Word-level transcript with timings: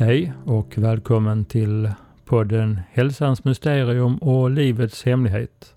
Hej 0.00 0.32
och 0.44 0.78
välkommen 0.78 1.44
till 1.44 1.90
podden 2.24 2.80
Hälsans 2.90 3.44
mysterium 3.44 4.16
och 4.16 4.50
livets 4.50 5.04
hemlighet. 5.04 5.74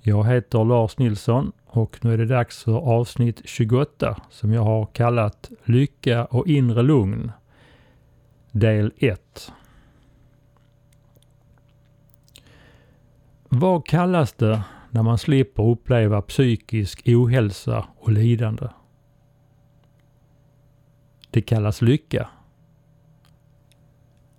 Jag 0.00 0.24
heter 0.24 0.64
Lars 0.64 0.98
Nilsson 0.98 1.52
och 1.66 1.98
nu 2.04 2.12
är 2.12 2.18
det 2.18 2.26
dags 2.26 2.64
för 2.64 2.78
avsnitt 2.78 3.40
28 3.44 4.16
som 4.30 4.52
jag 4.52 4.62
har 4.62 4.86
kallat 4.86 5.50
Lycka 5.64 6.24
och 6.24 6.46
inre 6.46 6.82
lugn. 6.82 7.32
Del 8.52 8.92
1. 8.98 9.52
Vad 13.56 13.86
kallas 13.86 14.32
det 14.32 14.62
när 14.90 15.02
man 15.02 15.18
slipper 15.18 15.62
uppleva 15.62 16.22
psykisk 16.22 17.02
ohälsa 17.06 17.86
och 17.98 18.12
lidande? 18.12 18.68
Det 21.30 21.42
kallas 21.42 21.82
lycka. 21.82 22.28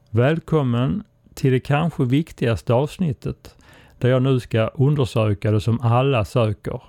Välkommen 0.09 1.03
till 1.33 1.51
det 1.51 1.59
kanske 1.59 2.03
viktigaste 2.03 2.73
avsnittet 2.73 3.55
där 3.97 4.09
jag 4.09 4.21
nu 4.21 4.39
ska 4.39 4.67
undersöka 4.67 5.51
det 5.51 5.61
som 5.61 5.81
alla 5.81 6.25
söker, 6.25 6.81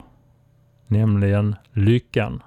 nämligen 0.86 1.54
lyckan. 1.72 2.42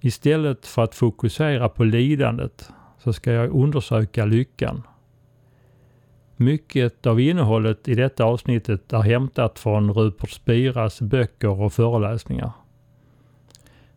Istället 0.00 0.66
för 0.66 0.82
att 0.84 0.94
fokusera 0.94 1.68
på 1.68 1.84
lidandet 1.84 2.70
så 2.98 3.12
ska 3.12 3.32
jag 3.32 3.50
undersöka 3.50 4.24
lyckan. 4.24 4.82
Mycket 6.36 7.06
av 7.06 7.20
innehållet 7.20 7.88
i 7.88 7.94
detta 7.94 8.24
avsnittet 8.24 8.92
är 8.92 9.02
hämtat 9.02 9.58
från 9.58 9.92
Rupert 9.92 10.30
Spiras 10.30 11.00
böcker 11.00 11.60
och 11.60 11.72
föreläsningar. 11.72 12.52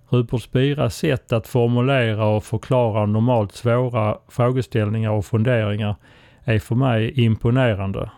Rupert 0.09 0.41
Spiras 0.41 0.95
sätt 0.95 1.33
att 1.33 1.47
formulera 1.47 2.25
och 2.25 2.43
förklara 2.43 3.05
normalt 3.05 3.51
svåra 3.51 4.17
frågeställningar 4.27 5.11
och 5.11 5.25
funderingar 5.25 5.95
är 6.43 6.59
för 6.59 6.75
mig 6.75 7.11
imponerande. 7.25 8.11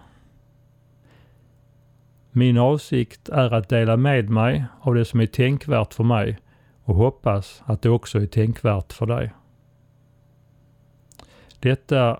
Min 2.31 2.57
avsikt 2.57 3.29
är 3.29 3.53
att 3.53 3.69
dela 3.69 3.97
med 3.97 4.29
mig 4.29 4.65
av 4.81 4.95
det 4.95 5.05
som 5.05 5.19
är 5.19 5.25
tänkvärt 5.25 5.93
för 5.93 6.03
mig 6.03 6.39
och 6.83 6.95
hoppas 6.95 7.63
att 7.65 7.81
det 7.81 7.89
också 7.89 8.21
är 8.21 8.25
tänkvärt 8.25 8.93
för 8.93 9.05
dig. 9.05 9.33
Detta 11.59 12.19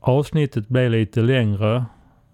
avsnittet 0.00 0.68
blev 0.68 0.90
lite 0.90 1.20
längre 1.20 1.84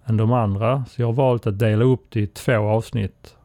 än 0.04 0.16
de 0.16 0.32
andra 0.32 0.84
så 0.84 1.02
jag 1.02 1.08
har 1.08 1.12
valt 1.12 1.46
att 1.46 1.58
dela 1.58 1.84
upp 1.84 2.04
det 2.08 2.20
i 2.20 2.26
två 2.26 2.56
avsnitt. 2.56 3.36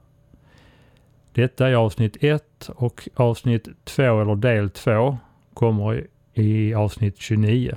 Detta 1.33 1.67
är 1.67 1.73
avsnitt 1.73 2.17
1 2.19 2.69
och 2.75 3.09
avsnitt 3.15 3.67
2 3.83 4.21
eller 4.21 4.35
del 4.35 4.69
2 4.69 5.17
kommer 5.53 6.07
i 6.33 6.73
avsnitt 6.73 7.17
29. 7.17 7.75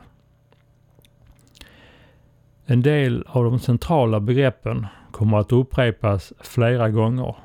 En 2.66 2.82
del 2.82 3.24
av 3.26 3.44
de 3.44 3.58
centrala 3.58 4.20
begreppen 4.20 4.86
kommer 5.10 5.38
att 5.38 5.52
upprepas 5.52 6.32
flera 6.40 6.90
gånger, 6.90 7.36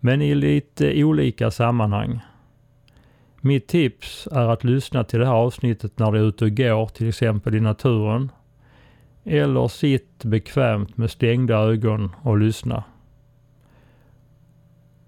men 0.00 0.22
i 0.22 0.34
lite 0.34 1.04
olika 1.04 1.50
sammanhang. 1.50 2.20
Mitt 3.40 3.66
tips 3.66 4.28
är 4.32 4.48
att 4.48 4.64
lyssna 4.64 5.04
till 5.04 5.18
det 5.18 5.26
här 5.26 5.32
avsnittet 5.32 5.98
när 5.98 6.12
du 6.12 6.18
är 6.18 6.22
ute 6.22 6.44
och 6.44 6.56
går, 6.56 6.86
till 6.86 7.08
exempel 7.08 7.54
i 7.54 7.60
naturen. 7.60 8.32
Eller 9.24 9.68
sitt 9.68 10.24
bekvämt 10.24 10.96
med 10.96 11.10
stängda 11.10 11.54
ögon 11.54 12.16
och 12.22 12.38
lyssna. 12.38 12.84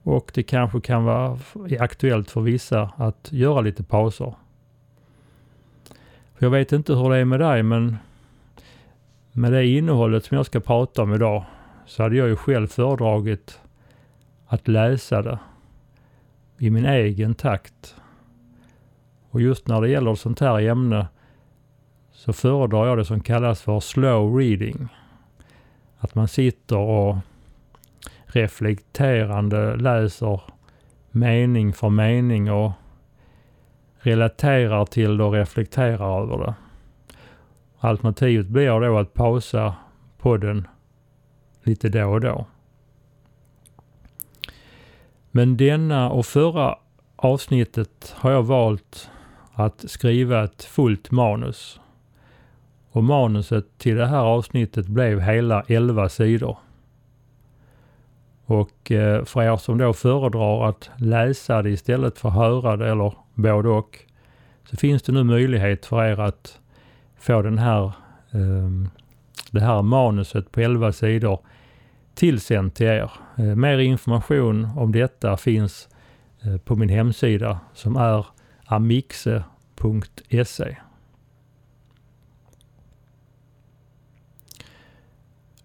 Och 0.03 0.31
det 0.35 0.43
kanske 0.43 0.81
kan 0.81 1.05
vara 1.05 1.39
aktuellt 1.81 2.31
för 2.31 2.41
vissa 2.41 2.91
att 2.97 3.29
göra 3.33 3.61
lite 3.61 3.83
pauser. 3.83 4.35
För 6.35 6.47
jag 6.47 6.51
vet 6.51 6.73
inte 6.73 6.95
hur 6.95 7.11
det 7.11 7.17
är 7.17 7.25
med 7.25 7.41
dig 7.41 7.63
men 7.63 7.97
med 9.33 9.53
det 9.53 9.67
innehållet 9.67 10.25
som 10.25 10.37
jag 10.37 10.47
ska 10.47 10.61
prata 10.61 11.03
om 11.03 11.15
idag 11.15 11.45
så 11.87 12.03
hade 12.03 12.17
jag 12.17 12.29
ju 12.29 12.37
själv 12.37 12.67
föredragit 12.67 13.61
att 14.47 14.69
läsa 14.69 15.23
det 15.23 15.39
i 16.59 16.71
min 16.71 16.85
egen 16.85 17.35
takt. 17.35 17.97
Och 19.33 19.41
just 19.41 19.69
när 19.69 19.81
det 19.81 19.89
gäller 19.89 20.15
sånt 20.15 20.41
här 20.41 20.61
ämne 20.61 21.07
så 22.13 22.33
föredrar 22.33 22.87
jag 22.87 22.99
det 22.99 23.05
som 23.05 23.21
kallas 23.21 23.63
för 23.63 23.81
slow 23.81 24.37
reading. 24.37 24.89
Att 25.99 26.15
man 26.15 26.29
sitter 26.29 26.77
och 26.77 27.17
reflekterande 28.25 29.77
läser 29.77 30.41
mening 31.11 31.73
för 31.73 31.89
mening 31.89 32.51
och 32.51 32.73
relaterar 33.99 34.85
till 34.85 35.17
det 35.17 35.25
och 35.25 35.33
reflekterar 35.33 36.23
över 36.23 36.39
det. 36.39 36.55
Alternativet 37.79 38.47
blir 38.47 38.81
då 38.81 38.99
att 38.99 39.15
pausa 39.15 39.75
podden 40.19 40.69
lite 41.63 41.89
då 41.89 42.05
och 42.05 42.21
då. 42.21 42.47
Men 45.31 45.57
denna 45.57 46.11
och 46.11 46.27
förra 46.27 46.79
avsnittet 47.17 48.15
har 48.17 48.31
jag 48.31 48.43
valt 48.43 49.11
att 49.55 49.85
skriva 49.91 50.45
ett 50.45 50.65
fullt 50.65 51.11
manus. 51.11 51.81
Och 52.91 53.05
manuset 53.05 53.79
till 53.79 53.97
det 53.97 54.07
här 54.07 54.23
avsnittet 54.23 54.87
blev 54.87 55.21
hela 55.21 55.63
11 55.69 56.09
sidor. 56.09 56.57
Och 58.45 58.93
eh, 58.93 59.25
för 59.25 59.43
er 59.43 59.57
som 59.57 59.79
då 59.79 59.93
föredrar 59.93 60.69
att 60.69 60.91
läsa 60.97 61.63
det 61.63 61.71
istället 61.71 62.19
för 62.19 62.29
höra 62.29 62.77
det 62.77 62.91
eller 62.91 63.15
både 63.35 63.69
och 63.69 63.99
så 64.71 64.77
finns 64.77 65.03
det 65.03 65.13
nu 65.13 65.25
möjlighet 65.25 65.87
för 65.87 66.05
er 66.05 66.21
att 66.21 66.61
få 67.19 67.43
den 67.43 67.59
här, 67.59 67.93
ehm, 68.31 68.89
det 69.51 69.61
här 69.61 69.83
manuset 69.83 70.53
på 70.53 70.61
11 70.61 70.93
sidor 70.93 71.41
tillsänt 72.15 72.75
till 72.75 72.87
er. 72.87 73.11
Eh, 73.37 73.45
mer 73.45 73.79
information 73.79 74.69
om 74.77 74.93
detta 74.93 75.37
finns 75.37 75.89
eh, 76.43 76.57
på 76.57 76.77
min 76.77 76.89
hemsida 76.89 77.61
som 77.75 77.97
är 77.97 78.27
amixe.se. 78.75 80.77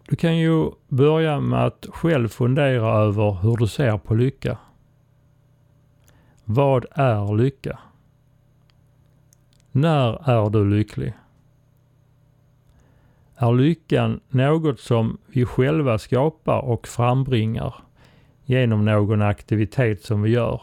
Du 0.10 0.16
kan 0.16 0.38
ju 0.38 0.72
börja 0.88 1.40
med 1.40 1.66
att 1.66 1.86
själv 1.90 2.28
fundera 2.28 2.98
över 2.98 3.32
hur 3.32 3.58
du 3.58 3.68
ser 3.68 3.98
på 3.98 4.16
lycka. 4.16 4.58
Vad 6.46 6.86
är 6.92 7.38
lycka? 7.38 7.80
När 9.72 10.30
är 10.30 10.50
du 10.50 10.70
lycklig? 10.70 11.14
Är 13.36 13.54
lyckan 13.54 14.20
något 14.30 14.80
som 14.80 15.18
vi 15.28 15.46
själva 15.46 15.98
skapar 15.98 16.60
och 16.60 16.88
frambringar 16.88 17.76
genom 18.46 18.86
någon 18.86 19.22
aktivitet 19.22 20.04
som 20.04 20.22
vi 20.22 20.30
gör? 20.30 20.62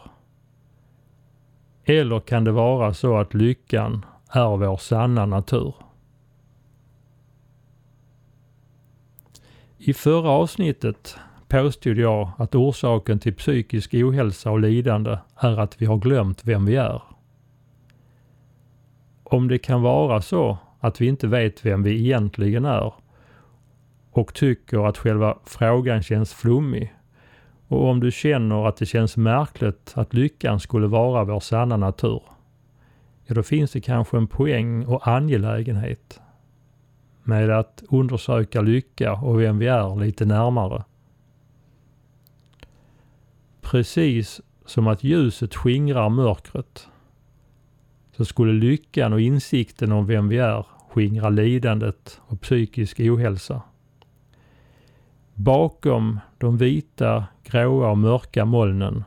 Eller 1.85 2.19
kan 2.19 2.43
det 2.43 2.51
vara 2.51 2.93
så 2.93 3.17
att 3.17 3.33
lyckan 3.33 4.05
är 4.29 4.57
vår 4.57 4.77
sanna 4.77 5.25
natur? 5.25 5.73
I 9.77 9.93
förra 9.93 10.29
avsnittet 10.29 11.17
påstod 11.47 11.97
jag 11.97 12.31
att 12.37 12.55
orsaken 12.55 13.19
till 13.19 13.35
psykisk 13.35 13.93
ohälsa 13.93 14.51
och 14.51 14.59
lidande 14.59 15.17
är 15.35 15.59
att 15.59 15.81
vi 15.81 15.85
har 15.85 15.97
glömt 15.97 16.45
vem 16.45 16.65
vi 16.65 16.75
är. 16.75 17.01
Om 19.23 19.47
det 19.47 19.57
kan 19.57 19.81
vara 19.81 20.21
så 20.21 20.57
att 20.79 21.01
vi 21.01 21.07
inte 21.07 21.27
vet 21.27 21.65
vem 21.65 21.83
vi 21.83 21.99
egentligen 21.99 22.65
är 22.65 22.93
och 24.11 24.33
tycker 24.33 24.87
att 24.87 24.97
själva 24.97 25.37
frågan 25.43 26.03
känns 26.03 26.33
flummig 26.33 26.95
och 27.67 27.89
om 27.89 27.99
du 27.99 28.11
känner 28.11 28.67
att 28.67 28.77
det 28.77 28.85
känns 28.85 29.17
märkligt 29.17 29.93
att 29.95 30.13
lyckan 30.13 30.59
skulle 30.59 30.87
vara 30.87 31.23
vår 31.23 31.39
sanna 31.39 31.77
natur, 31.77 32.21
ja 33.25 33.35
då 33.35 33.43
finns 33.43 33.71
det 33.71 33.81
kanske 33.81 34.17
en 34.17 34.27
poäng 34.27 34.85
och 34.85 35.07
angelägenhet 35.07 36.21
med 37.23 37.49
att 37.49 37.83
undersöka 37.89 38.61
lycka 38.61 39.13
och 39.13 39.41
vem 39.41 39.59
vi 39.59 39.67
är 39.67 39.95
lite 39.95 40.25
närmare. 40.25 40.83
Precis 43.61 44.41
som 44.65 44.87
att 44.87 45.03
ljuset 45.03 45.55
skingrar 45.55 46.09
mörkret 46.09 46.87
så 48.17 48.25
skulle 48.25 48.53
lyckan 48.53 49.13
och 49.13 49.21
insikten 49.21 49.91
om 49.91 50.05
vem 50.05 50.27
vi 50.27 50.37
är 50.37 50.65
skingra 50.89 51.29
lidandet 51.29 52.21
och 52.21 52.41
psykisk 52.41 52.99
ohälsa. 52.99 53.61
Bakom 55.37 56.19
de 56.37 56.57
vita, 56.57 57.25
gråa 57.43 57.91
och 57.91 57.97
mörka 57.97 58.45
molnen 58.45 59.03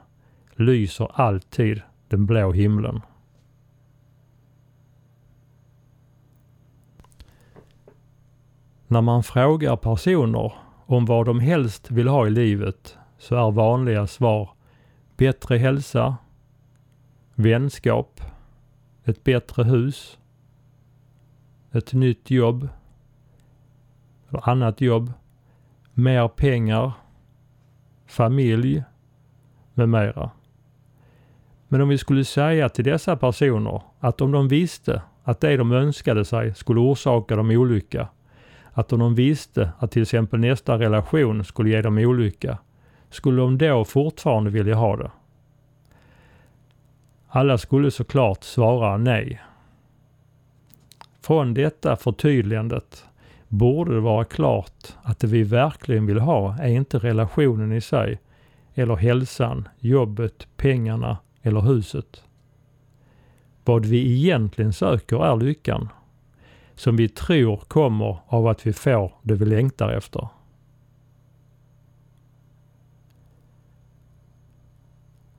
lyser 0.56 1.08
alltid 1.12 1.82
den 2.08 2.26
blå 2.26 2.52
himlen. 2.52 3.00
När 8.86 9.00
man 9.00 9.22
frågar 9.22 9.76
personer 9.76 10.52
om 10.86 11.04
vad 11.04 11.26
de 11.26 11.40
helst 11.40 11.90
vill 11.90 12.08
ha 12.08 12.26
i 12.26 12.30
livet 12.30 12.98
så 13.19 13.48
är 13.48 13.50
vanliga 13.50 14.06
svar 14.06 14.50
bättre 15.16 15.56
hälsa, 15.56 16.16
vänskap, 17.34 18.20
ett 19.04 19.25
bättre 19.25 19.64
hus, 19.64 20.19
ett 21.72 21.92
nytt 21.92 22.30
jobb, 22.30 22.69
eller 24.28 24.48
annat 24.48 24.80
jobb, 24.80 25.12
mer 25.99 26.29
pengar, 26.29 26.93
familj 28.06 28.83
med 29.75 29.89
mera. 29.89 30.31
Men 31.69 31.81
om 31.81 31.89
vi 31.89 31.99
skulle 31.99 32.25
säga 32.25 32.69
till 32.69 32.85
dessa 32.85 33.17
personer 33.17 33.83
att 34.00 34.21
om 34.21 34.33
de 34.33 34.49
visste 34.49 35.03
att 35.25 35.41
det 35.41 35.56
de 35.56 35.73
önskade 35.73 36.25
sig 36.25 36.55
skulle 36.55 36.81
orsaka 36.81 37.37
dem 37.37 37.50
olycka, 37.50 38.09
att 38.73 38.93
om 38.93 38.99
de 38.99 39.15
visste 39.15 39.71
att 39.79 39.91
till 39.91 40.03
exempel 40.03 40.41
nästa 40.41 40.79
relation 40.79 41.45
skulle 41.45 41.71
ge 41.71 41.83
dem 41.83 41.99
olycka, 41.99 42.59
skulle 43.11 43.41
de 43.41 43.59
då 43.59 43.85
fortfarande 43.85 44.50
vilja 44.50 44.75
ha 44.75 44.97
det? 44.97 45.11
Alla 47.29 47.59
skulle 47.59 47.91
såklart 47.91 48.45
svara 48.45 48.97
nej. 48.97 49.43
Från 51.21 51.55
detta 51.55 51.97
förtydligandet 51.97 53.07
borde 53.49 53.95
det 53.95 54.00
vara 54.00 54.25
klart 54.25 54.97
att 55.03 55.19
det 55.19 55.27
vi 55.27 55.43
verkligen 55.43 56.06
vill 56.06 56.19
ha 56.19 56.59
är 56.59 56.69
inte 56.69 56.99
relationen 56.99 57.73
i 57.73 57.81
sig, 57.81 58.19
eller 58.75 58.97
hälsan, 58.97 59.69
jobbet, 59.79 60.49
pengarna 60.56 61.19
eller 61.43 61.61
huset. 61.61 62.25
Vad 63.65 63.87
vi 63.87 64.12
egentligen 64.12 64.73
söker 64.73 65.25
är 65.25 65.37
lyckan, 65.37 65.89
som 66.75 66.97
vi 66.97 67.09
tror 67.09 67.56
kommer 67.56 68.19
av 68.27 68.47
att 68.47 68.67
vi 68.67 68.73
får 68.73 69.12
det 69.23 69.35
vi 69.35 69.45
längtar 69.45 69.93
efter. 69.93 70.29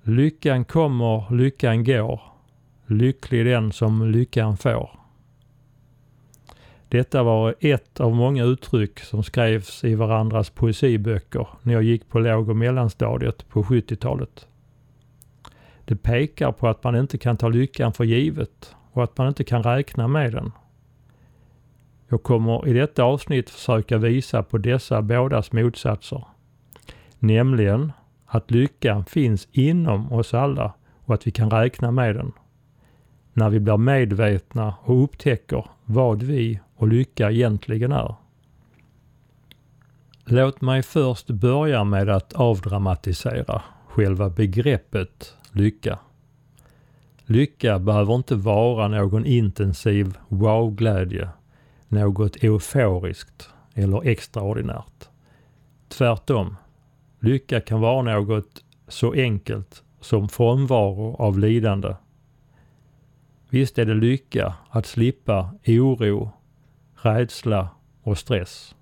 Lyckan 0.01 0.65
kommer, 0.65 1.35
lyckan 1.35 1.83
går. 1.83 2.21
Lycklig 2.85 3.45
den 3.45 3.71
som 3.71 4.11
lyckan 4.11 4.57
får. 4.57 4.98
Detta 6.89 7.23
var 7.23 7.55
ett 7.59 7.99
av 7.99 8.15
många 8.15 8.43
uttryck 8.43 8.99
som 8.99 9.23
skrevs 9.23 9.83
i 9.83 9.95
varandras 9.95 10.49
poesiböcker 10.49 11.47
när 11.61 11.73
jag 11.73 11.83
gick 11.83 12.09
på 12.09 12.19
låg 12.19 12.49
och 12.49 12.55
mellanstadiet 12.55 13.49
på 13.49 13.63
70-talet. 13.63 14.47
Det 15.85 15.95
pekar 15.95 16.51
på 16.51 16.67
att 16.67 16.83
man 16.83 16.95
inte 16.95 17.17
kan 17.17 17.37
ta 17.37 17.49
lyckan 17.49 17.93
för 17.93 18.03
givet 18.03 18.75
och 18.91 19.03
att 19.03 19.17
man 19.17 19.27
inte 19.27 19.43
kan 19.43 19.63
räkna 19.63 20.07
med 20.07 20.31
den. 20.31 20.51
Jag 22.07 22.23
kommer 22.23 22.67
i 22.67 22.73
detta 22.73 23.03
avsnitt 23.03 23.49
försöka 23.49 23.97
visa 23.97 24.43
på 24.43 24.57
dessa 24.57 25.01
bådas 25.01 25.51
motsatser. 25.51 26.23
Nämligen 27.19 27.91
att 28.25 28.51
lyckan 28.51 29.05
finns 29.05 29.47
inom 29.51 30.11
oss 30.11 30.33
alla 30.33 30.73
och 31.05 31.13
att 31.13 31.27
vi 31.27 31.31
kan 31.31 31.49
räkna 31.49 31.91
med 31.91 32.15
den. 32.15 32.31
När 33.33 33.49
vi 33.49 33.59
blir 33.59 33.77
medvetna 33.77 34.73
och 34.83 35.03
upptäcker 35.03 35.65
vad 35.91 36.23
vi 36.23 36.59
och 36.75 36.87
lycka 36.87 37.31
egentligen 37.31 37.91
är. 37.91 38.15
Låt 40.25 40.61
mig 40.61 40.83
först 40.83 41.27
börja 41.27 41.83
med 41.83 42.09
att 42.09 42.33
avdramatisera 42.33 43.61
själva 43.87 44.29
begreppet 44.29 45.35
lycka. 45.51 45.99
Lycka 47.25 47.79
behöver 47.79 48.15
inte 48.15 48.35
vara 48.35 48.87
någon 48.87 49.25
intensiv 49.25 50.17
wow-glädje, 50.27 51.29
något 51.87 52.43
euforiskt 52.43 53.49
eller 53.73 54.07
extraordinärt. 54.07 55.09
Tvärtom, 55.87 56.55
lycka 57.19 57.61
kan 57.61 57.81
vara 57.81 58.01
något 58.01 58.63
så 58.87 59.13
enkelt 59.13 59.83
som 60.01 60.29
frånvaro 60.29 61.15
av 61.15 61.39
lidande. 61.39 61.95
Visst 63.49 63.77
är 63.77 63.85
det 63.85 63.93
lycka 63.93 64.53
att 64.69 64.85
slippa 64.85 65.53
oro, 65.67 66.31
rädsla 66.95 67.69
och 68.01 68.17
stress. 68.17 68.75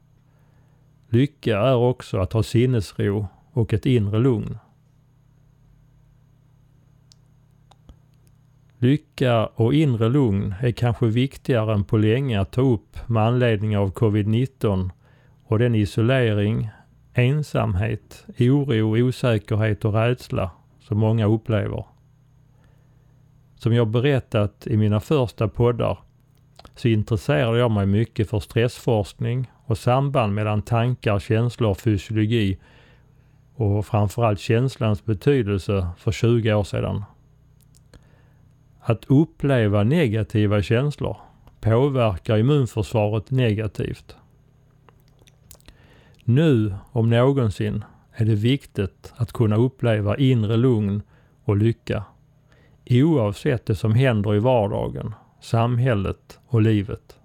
Lycka 1.10 1.60
är 1.60 1.76
också 1.76 2.18
att 2.18 2.34
ha 2.34 2.44
sinnesro 2.44 3.28
och 3.52 3.74
ett 3.74 3.86
inre 3.86 4.20
lugn. 4.20 4.58
Lycka 8.78 9.46
och 9.46 9.74
inre 9.74 10.10
lugn 10.10 10.56
är 10.62 10.72
kanske 10.72 11.06
viktigare 11.06 11.74
än 11.74 11.84
på 11.84 11.98
länge 11.98 12.42
att 12.42 12.52
ta 12.52 12.62
upp 12.62 13.10
med 13.10 13.24
anledning 13.24 13.78
av 13.78 13.94
covid-19 13.94 14.90
och 15.44 15.60
den 15.60 15.76
isolering, 15.76 16.70
ensamhet, 17.14 18.26
oro, 18.40 19.08
osäkerhet 19.08 19.86
och 19.86 19.94
rädsla 19.94 20.52
som 20.80 20.98
många 21.00 21.26
upplever. 21.26 21.97
Som 23.58 23.74
jag 23.74 23.88
berättat 23.88 24.68
i 24.68 24.78
mina 24.78 25.00
första 25.00 25.48
poddar 25.48 26.00
så 26.76 26.88
intresserade 26.88 27.60
jag 27.60 27.72
mig 27.72 27.86
mycket 27.86 28.30
för 28.30 28.40
stressforskning 28.40 29.52
och 29.66 29.78
samband 29.78 30.34
mellan 30.34 30.62
tankar, 30.62 31.20
känslor 31.20 31.70
och 31.70 31.80
fysiologi 31.80 32.58
och 33.56 33.86
framförallt 33.86 34.40
känslans 34.40 35.06
betydelse 35.06 35.88
för 35.98 36.12
20 36.12 36.54
år 36.54 36.64
sedan. 36.64 37.04
Att 38.80 39.06
uppleva 39.06 39.84
negativa 39.84 40.62
känslor 40.62 41.18
påverkar 41.62 42.38
immunförsvaret 42.38 43.32
negativt. 43.32 44.16
Nu 46.24 46.76
om 46.92 47.10
någonsin 47.10 47.84
är 48.14 48.26
det 48.26 48.36
viktigt 48.36 49.14
att 49.16 49.34
kunna 49.34 49.56
uppleva 49.56 50.18
inre 50.18 50.58
lugn 50.58 51.02
och 51.44 51.58
lycka 51.58 52.04
oavsett 52.90 53.66
det 53.66 53.76
som 53.76 53.94
händer 53.94 54.36
i 54.36 54.40
vardagen, 54.40 55.16
samhället 55.40 56.40
och 56.48 56.62
livet. 56.62 57.20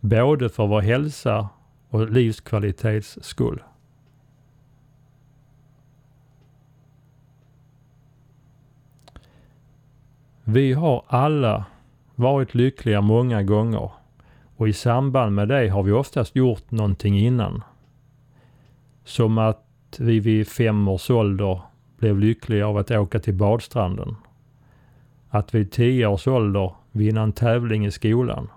Både 0.00 0.48
för 0.48 0.66
vår 0.66 0.80
hälsa 0.80 1.48
och 1.88 2.10
livskvalitets 2.10 3.18
skull. 3.22 3.62
Vi 10.44 10.72
har 10.72 11.04
alla 11.06 11.64
varit 12.14 12.54
lyckliga 12.54 13.00
många 13.00 13.42
gånger 13.42 13.90
och 14.56 14.68
i 14.68 14.72
samband 14.72 15.34
med 15.34 15.48
det 15.48 15.68
har 15.68 15.82
vi 15.82 15.92
oftast 15.92 16.36
gjort 16.36 16.70
någonting 16.70 17.18
innan. 17.18 17.62
Som 19.04 19.38
att 19.38 19.66
vi 19.98 20.20
vid 20.20 20.48
fem 20.48 20.88
års 20.88 21.10
ålder 21.10 21.60
blev 21.98 22.18
lyckliga 22.18 22.66
av 22.66 22.76
att 22.76 22.90
åka 22.90 23.18
till 23.18 23.34
badstranden. 23.34 24.16
Att 25.30 25.54
vid 25.54 25.72
tio 25.72 26.06
års 26.06 26.26
ålder 26.26 26.74
vinna 26.92 27.22
en 27.22 27.32
tävling 27.32 27.86
i 27.86 27.90
skolan. 27.90 28.48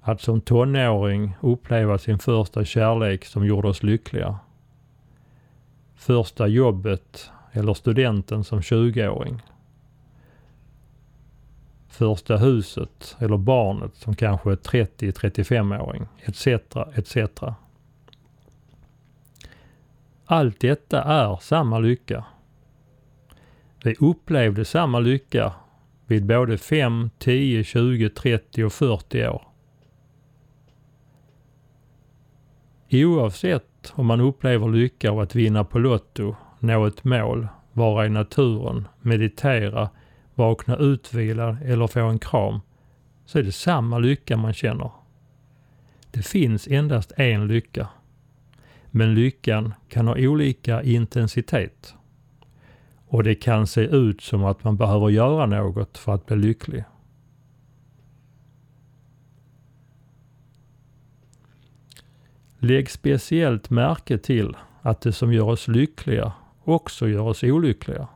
Att 0.00 0.20
som 0.20 0.40
tonåring 0.40 1.36
uppleva 1.40 1.98
sin 1.98 2.18
första 2.18 2.64
kärlek 2.64 3.24
som 3.24 3.46
gjorde 3.46 3.68
oss 3.68 3.82
lyckliga. 3.82 4.38
Första 5.94 6.46
jobbet 6.46 7.30
eller 7.52 7.74
studenten 7.74 8.44
som 8.44 8.60
20-åring 8.60 9.42
första 11.94 12.36
huset 12.36 13.16
eller 13.18 13.36
barnet 13.36 13.96
som 13.96 14.14
kanske 14.14 14.52
är 14.52 14.56
30-35-åring 14.56 16.06
etc. 16.22 16.46
etc. 16.94 17.16
Allt 20.26 20.60
detta 20.60 21.02
är 21.02 21.36
samma 21.36 21.78
lycka. 21.78 22.24
Vi 23.84 23.94
upplevde 24.00 24.64
samma 24.64 24.98
lycka 24.98 25.52
vid 26.06 26.26
både 26.26 26.58
5, 26.58 27.10
10, 27.18 27.64
20, 27.64 28.10
30 28.10 28.64
och 28.64 28.72
40 28.72 29.26
år. 29.28 29.42
Oavsett 32.90 33.92
om 33.92 34.06
man 34.06 34.20
upplever 34.20 34.68
lycka 34.68 35.10
av 35.10 35.20
att 35.20 35.34
vinna 35.34 35.64
på 35.64 35.78
Lotto, 35.78 36.36
nå 36.58 36.86
ett 36.86 37.04
mål, 37.04 37.48
vara 37.72 38.06
i 38.06 38.08
naturen, 38.08 38.88
meditera 39.00 39.90
vakna 40.34 40.76
utvilad 40.76 41.56
eller 41.62 41.86
få 41.86 42.00
en 42.00 42.18
kram, 42.18 42.60
så 43.26 43.38
är 43.38 43.42
det 43.42 43.52
samma 43.52 43.98
lycka 43.98 44.36
man 44.36 44.52
känner. 44.52 44.90
Det 46.10 46.22
finns 46.22 46.68
endast 46.68 47.12
en 47.16 47.46
lycka. 47.46 47.88
Men 48.90 49.14
lyckan 49.14 49.74
kan 49.88 50.08
ha 50.08 50.14
olika 50.18 50.82
intensitet. 50.82 51.94
Och 53.14 53.24
det 53.24 53.34
kan 53.34 53.66
se 53.66 53.80
ut 53.80 54.20
som 54.20 54.44
att 54.44 54.64
man 54.64 54.76
behöver 54.76 55.08
göra 55.08 55.46
något 55.46 55.98
för 55.98 56.14
att 56.14 56.26
bli 56.26 56.36
lycklig. 56.36 56.84
Lägg 62.58 62.90
speciellt 62.90 63.70
märke 63.70 64.18
till 64.18 64.56
att 64.82 65.00
det 65.00 65.12
som 65.12 65.32
gör 65.32 65.44
oss 65.44 65.68
lyckliga 65.68 66.32
också 66.64 67.08
gör 67.08 67.20
oss 67.20 67.42
olyckliga. 67.42 68.08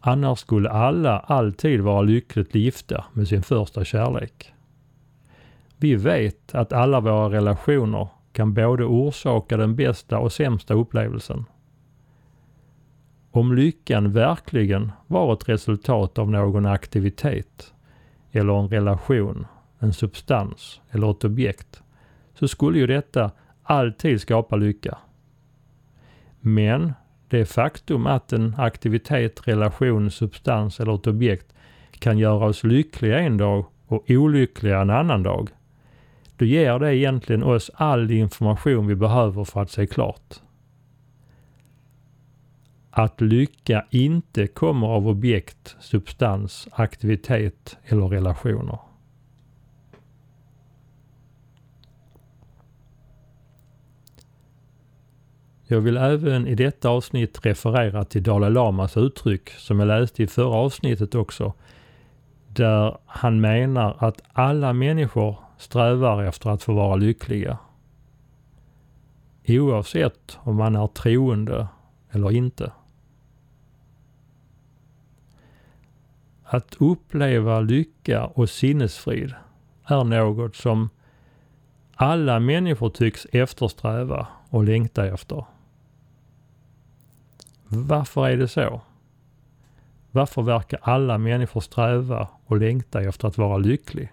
Annars 0.00 0.38
skulle 0.38 0.70
alla 0.70 1.18
alltid 1.18 1.80
vara 1.80 2.02
lyckligt 2.02 2.54
gifta 2.54 3.04
med 3.12 3.28
sin 3.28 3.42
första 3.42 3.84
kärlek. 3.84 4.52
Vi 5.76 5.94
vet 5.94 6.54
att 6.54 6.72
alla 6.72 7.00
våra 7.00 7.30
relationer 7.30 8.08
kan 8.32 8.54
både 8.54 8.84
orsaka 8.84 9.56
den 9.56 9.76
bästa 9.76 10.18
och 10.18 10.32
sämsta 10.32 10.74
upplevelsen. 10.74 11.44
Om 13.36 13.54
lyckan 13.54 14.12
verkligen 14.12 14.92
var 15.06 15.32
ett 15.32 15.48
resultat 15.48 16.18
av 16.18 16.30
någon 16.30 16.66
aktivitet 16.66 17.74
eller 18.32 18.52
en 18.60 18.68
relation, 18.68 19.46
en 19.78 19.92
substans 19.92 20.80
eller 20.90 21.10
ett 21.10 21.24
objekt 21.24 21.82
så 22.34 22.48
skulle 22.48 22.78
ju 22.78 22.86
detta 22.86 23.30
alltid 23.62 24.20
skapa 24.20 24.56
lycka. 24.56 24.98
Men 26.40 26.92
det 27.28 27.46
faktum 27.46 28.06
att 28.06 28.32
en 28.32 28.54
aktivitet, 28.58 29.48
relation, 29.48 30.10
substans 30.10 30.80
eller 30.80 30.94
ett 30.94 31.06
objekt 31.06 31.54
kan 31.90 32.18
göra 32.18 32.46
oss 32.46 32.64
lyckliga 32.64 33.18
en 33.18 33.36
dag 33.36 33.64
och 33.86 34.04
olyckliga 34.08 34.80
en 34.80 34.90
annan 34.90 35.22
dag. 35.22 35.50
Då 36.36 36.44
ger 36.44 36.78
det 36.78 36.96
egentligen 36.96 37.42
oss 37.42 37.70
all 37.74 38.10
information 38.10 38.86
vi 38.86 38.94
behöver 38.94 39.44
för 39.44 39.62
att 39.62 39.70
se 39.70 39.86
klart. 39.86 40.40
Att 42.98 43.20
lycka 43.20 43.86
inte 43.90 44.46
kommer 44.46 44.86
av 44.86 45.08
objekt, 45.08 45.76
substans, 45.80 46.68
aktivitet 46.72 47.78
eller 47.84 48.08
relationer. 48.08 48.78
Jag 55.66 55.80
vill 55.80 55.96
även 55.96 56.46
i 56.46 56.54
detta 56.54 56.88
avsnitt 56.88 57.46
referera 57.46 58.04
till 58.04 58.22
Dalai 58.22 58.50
Lamas 58.50 58.96
uttryck 58.96 59.50
som 59.50 59.80
jag 59.80 59.86
läste 59.86 60.22
i 60.22 60.26
förra 60.26 60.56
avsnittet 60.56 61.14
också. 61.14 61.52
Där 62.48 62.98
han 63.06 63.40
menar 63.40 63.96
att 63.98 64.20
alla 64.32 64.72
människor 64.72 65.38
strävar 65.58 66.24
efter 66.24 66.50
att 66.50 66.62
få 66.62 66.74
vara 66.74 66.96
lyckliga. 66.96 67.58
Oavsett 69.48 70.38
om 70.38 70.56
man 70.56 70.76
är 70.76 70.86
troende 70.86 71.68
eller 72.10 72.32
inte. 72.32 72.72
Att 76.48 76.76
uppleva 76.78 77.60
lycka 77.60 78.26
och 78.26 78.50
sinnesfrid 78.50 79.34
är 79.84 80.04
något 80.04 80.56
som 80.56 80.90
alla 81.94 82.40
människor 82.40 82.90
tycks 82.90 83.26
eftersträva 83.32 84.26
och 84.50 84.64
längta 84.64 85.06
efter. 85.06 85.44
Varför 87.68 88.28
är 88.28 88.36
det 88.36 88.48
så? 88.48 88.80
Varför 90.10 90.42
verkar 90.42 90.80
alla 90.82 91.18
människor 91.18 91.60
sträva 91.60 92.28
och 92.46 92.56
längta 92.56 93.02
efter 93.02 93.28
att 93.28 93.38
vara 93.38 93.58
lycklig? 93.58 94.12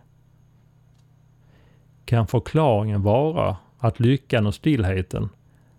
Kan 2.05 2.27
förklaringen 2.27 3.01
vara 3.01 3.57
att 3.79 3.99
lyckan 3.99 4.47
och 4.47 4.55
stillheten 4.55 5.29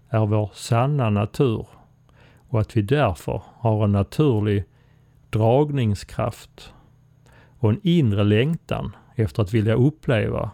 är 0.09 0.27
vår 0.27 0.51
sanna 0.55 1.11
natur 1.11 1.67
och 2.49 2.61
att 2.61 2.77
vi 2.77 2.83
därför 2.83 3.43
har 3.57 3.85
en 3.85 3.93
naturlig 3.93 4.65
dragningskraft 5.35 6.73
och 7.59 7.71
en 7.71 7.81
inre 7.83 8.25
längtan 8.25 8.97
efter 9.15 9.43
att 9.43 9.55
vilja 9.55 9.75
uppleva 9.75 10.51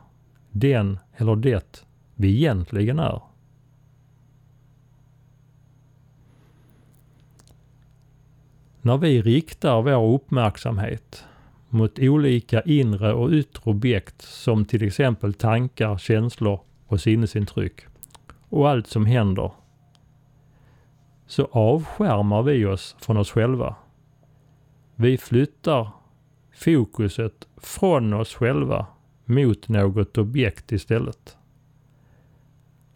den 0.50 0.98
eller 1.16 1.36
det 1.36 1.84
vi 2.14 2.36
egentligen 2.36 2.98
är. 2.98 3.22
När 8.82 8.98
vi 8.98 9.22
riktar 9.22 9.82
vår 9.82 10.14
uppmärksamhet 10.14 11.24
mot 11.68 11.98
olika 11.98 12.62
inre 12.62 13.12
och 13.12 13.30
yttre 13.30 13.70
objekt 13.70 14.22
som 14.22 14.64
till 14.64 14.82
exempel 14.82 15.34
tankar, 15.34 15.98
känslor 15.98 16.60
och 16.86 17.00
sinnesintryck 17.00 17.80
och 18.48 18.68
allt 18.68 18.86
som 18.86 19.06
händer 19.06 19.52
så 21.26 21.48
avskärmar 21.52 22.42
vi 22.42 22.66
oss 22.66 22.96
från 22.98 23.16
oss 23.16 23.30
själva. 23.30 23.76
Vi 25.00 25.18
flyttar 25.18 25.88
fokuset 26.52 27.48
från 27.56 28.12
oss 28.12 28.34
själva 28.34 28.86
mot 29.24 29.68
något 29.68 30.18
objekt 30.18 30.72
istället. 30.72 31.36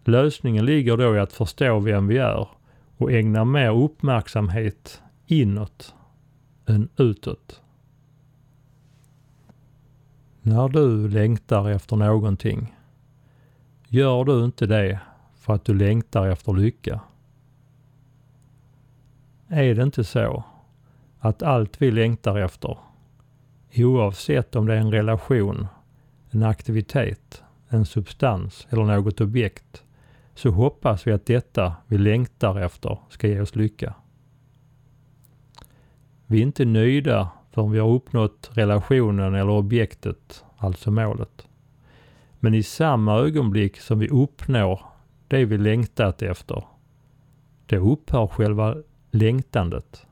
Lösningen 0.04 0.64
ligger 0.64 0.96
då 0.96 1.16
i 1.16 1.18
att 1.18 1.32
förstå 1.32 1.78
vem 1.78 2.06
vi 2.06 2.18
är 2.18 2.48
och 2.96 3.12
ägna 3.12 3.44
mer 3.44 3.70
uppmärksamhet 3.70 5.02
inåt 5.26 5.94
än 6.66 6.88
utåt. 6.96 7.62
När 10.42 10.68
du 10.68 11.08
längtar 11.08 11.70
efter 11.70 11.96
någonting, 11.96 12.74
gör 13.88 14.24
du 14.24 14.44
inte 14.44 14.66
det 14.66 15.00
för 15.34 15.54
att 15.54 15.64
du 15.64 15.74
längtar 15.74 16.26
efter 16.26 16.52
lycka. 16.52 17.00
Är 19.48 19.74
det 19.74 19.82
inte 19.82 20.04
så 20.04 20.44
att 21.24 21.42
allt 21.42 21.82
vi 21.82 21.90
längtar 21.90 22.38
efter, 22.38 22.78
oavsett 23.76 24.56
om 24.56 24.66
det 24.66 24.74
är 24.74 24.78
en 24.78 24.90
relation, 24.90 25.66
en 26.30 26.42
aktivitet, 26.42 27.42
en 27.68 27.86
substans 27.86 28.66
eller 28.70 28.84
något 28.84 29.20
objekt, 29.20 29.84
så 30.34 30.50
hoppas 30.50 31.06
vi 31.06 31.12
att 31.12 31.26
detta 31.26 31.74
vi 31.86 31.98
längtar 31.98 32.60
efter 32.60 32.98
ska 33.08 33.28
ge 33.28 33.40
oss 33.40 33.56
lycka. 33.56 33.94
Vi 36.26 36.38
är 36.38 36.42
inte 36.42 36.64
nöjda 36.64 37.28
förrän 37.50 37.70
vi 37.70 37.78
har 37.78 37.88
uppnått 37.88 38.50
relationen 38.52 39.34
eller 39.34 39.52
objektet, 39.52 40.44
alltså 40.56 40.90
målet. 40.90 41.48
Men 42.40 42.54
i 42.54 42.62
samma 42.62 43.14
ögonblick 43.18 43.76
som 43.76 43.98
vi 43.98 44.08
uppnår 44.08 44.80
det 45.28 45.44
vi 45.44 45.58
längtat 45.58 46.22
efter, 46.22 46.64
då 47.66 47.76
upphör 47.76 48.26
själva 48.26 48.76
längtandet. 49.10 50.06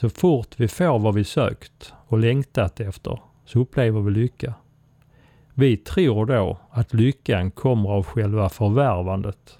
Så 0.00 0.08
fort 0.08 0.60
vi 0.60 0.68
får 0.68 0.98
vad 0.98 1.14
vi 1.14 1.24
sökt 1.24 1.94
och 2.06 2.18
längtat 2.18 2.80
efter 2.80 3.20
så 3.44 3.58
upplever 3.58 4.00
vi 4.00 4.10
lycka. 4.10 4.54
Vi 5.54 5.76
tror 5.76 6.26
då 6.26 6.58
att 6.70 6.94
lyckan 6.94 7.50
kommer 7.50 7.90
av 7.90 8.04
själva 8.04 8.48
förvärvandet, 8.48 9.58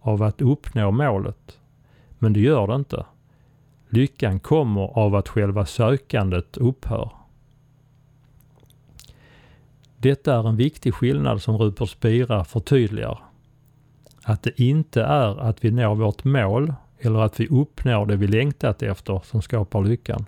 av 0.00 0.22
att 0.22 0.40
uppnå 0.40 0.90
målet. 0.90 1.58
Men 2.18 2.32
det 2.32 2.40
gör 2.40 2.66
det 2.66 2.74
inte. 2.74 3.04
Lyckan 3.88 4.40
kommer 4.40 4.98
av 4.98 5.14
att 5.14 5.28
själva 5.28 5.66
sökandet 5.66 6.56
upphör. 6.56 7.10
Detta 9.96 10.34
är 10.34 10.48
en 10.48 10.56
viktig 10.56 10.94
skillnad 10.94 11.42
som 11.42 11.58
Rupert 11.58 11.90
Spira 11.90 12.44
förtydligar. 12.44 13.18
Att 14.24 14.42
det 14.42 14.60
inte 14.60 15.02
är 15.02 15.40
att 15.40 15.64
vi 15.64 15.70
når 15.70 15.94
vårt 15.94 16.24
mål 16.24 16.74
eller 17.04 17.18
att 17.20 17.40
vi 17.40 17.48
uppnår 17.48 18.06
det 18.06 18.16
vi 18.16 18.26
längtat 18.26 18.82
efter 18.82 19.20
som 19.24 19.42
skapar 19.42 19.84
lyckan. 19.84 20.24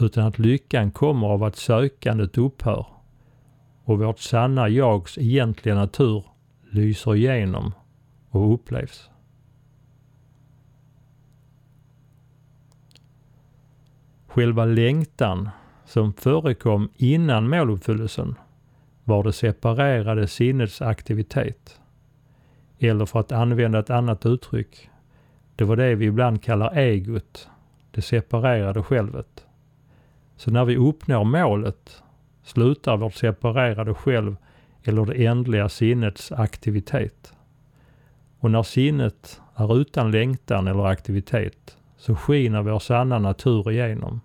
Utan 0.00 0.26
att 0.26 0.38
lyckan 0.38 0.90
kommer 0.90 1.26
av 1.26 1.42
att 1.42 1.56
sökandet 1.56 2.38
upphör 2.38 2.86
och 3.84 3.98
vårt 3.98 4.18
sanna 4.18 4.68
jags 4.68 5.18
egentliga 5.18 5.74
natur 5.74 6.24
lyser 6.70 7.14
igenom 7.14 7.72
och 8.30 8.54
upplevs. 8.54 9.10
Själva 14.26 14.64
längtan 14.64 15.50
som 15.84 16.12
förekom 16.12 16.90
innan 16.96 17.48
måluppfyllelsen 17.48 18.34
var 19.04 19.24
det 19.24 19.32
separerade 19.32 20.26
sinnets 20.26 20.82
aktivitet. 20.82 21.80
Eller 22.78 23.06
för 23.06 23.20
att 23.20 23.32
använda 23.32 23.78
ett 23.78 23.90
annat 23.90 24.26
uttryck, 24.26 24.90
det 25.56 25.64
var 25.64 25.76
det 25.76 25.94
vi 25.94 26.04
ibland 26.04 26.42
kallar 26.42 26.78
egot, 26.78 27.48
det 27.90 28.02
separerade 28.02 28.82
självet. 28.82 29.46
Så 30.36 30.50
när 30.50 30.64
vi 30.64 30.76
uppnår 30.76 31.24
målet 31.24 32.02
slutar 32.42 32.96
vårt 32.96 33.14
separerade 33.14 33.94
själv 33.94 34.36
eller 34.84 35.04
det 35.04 35.26
ändliga 35.26 35.68
sinnets 35.68 36.32
aktivitet. 36.32 37.32
Och 38.38 38.50
när 38.50 38.62
sinnet 38.62 39.40
är 39.54 39.80
utan 39.80 40.10
längtan 40.10 40.68
eller 40.68 40.86
aktivitet 40.86 41.76
så 41.96 42.14
skiner 42.14 42.62
vår 42.62 42.78
sanna 42.78 43.18
natur 43.18 43.70
igenom. 43.70 44.20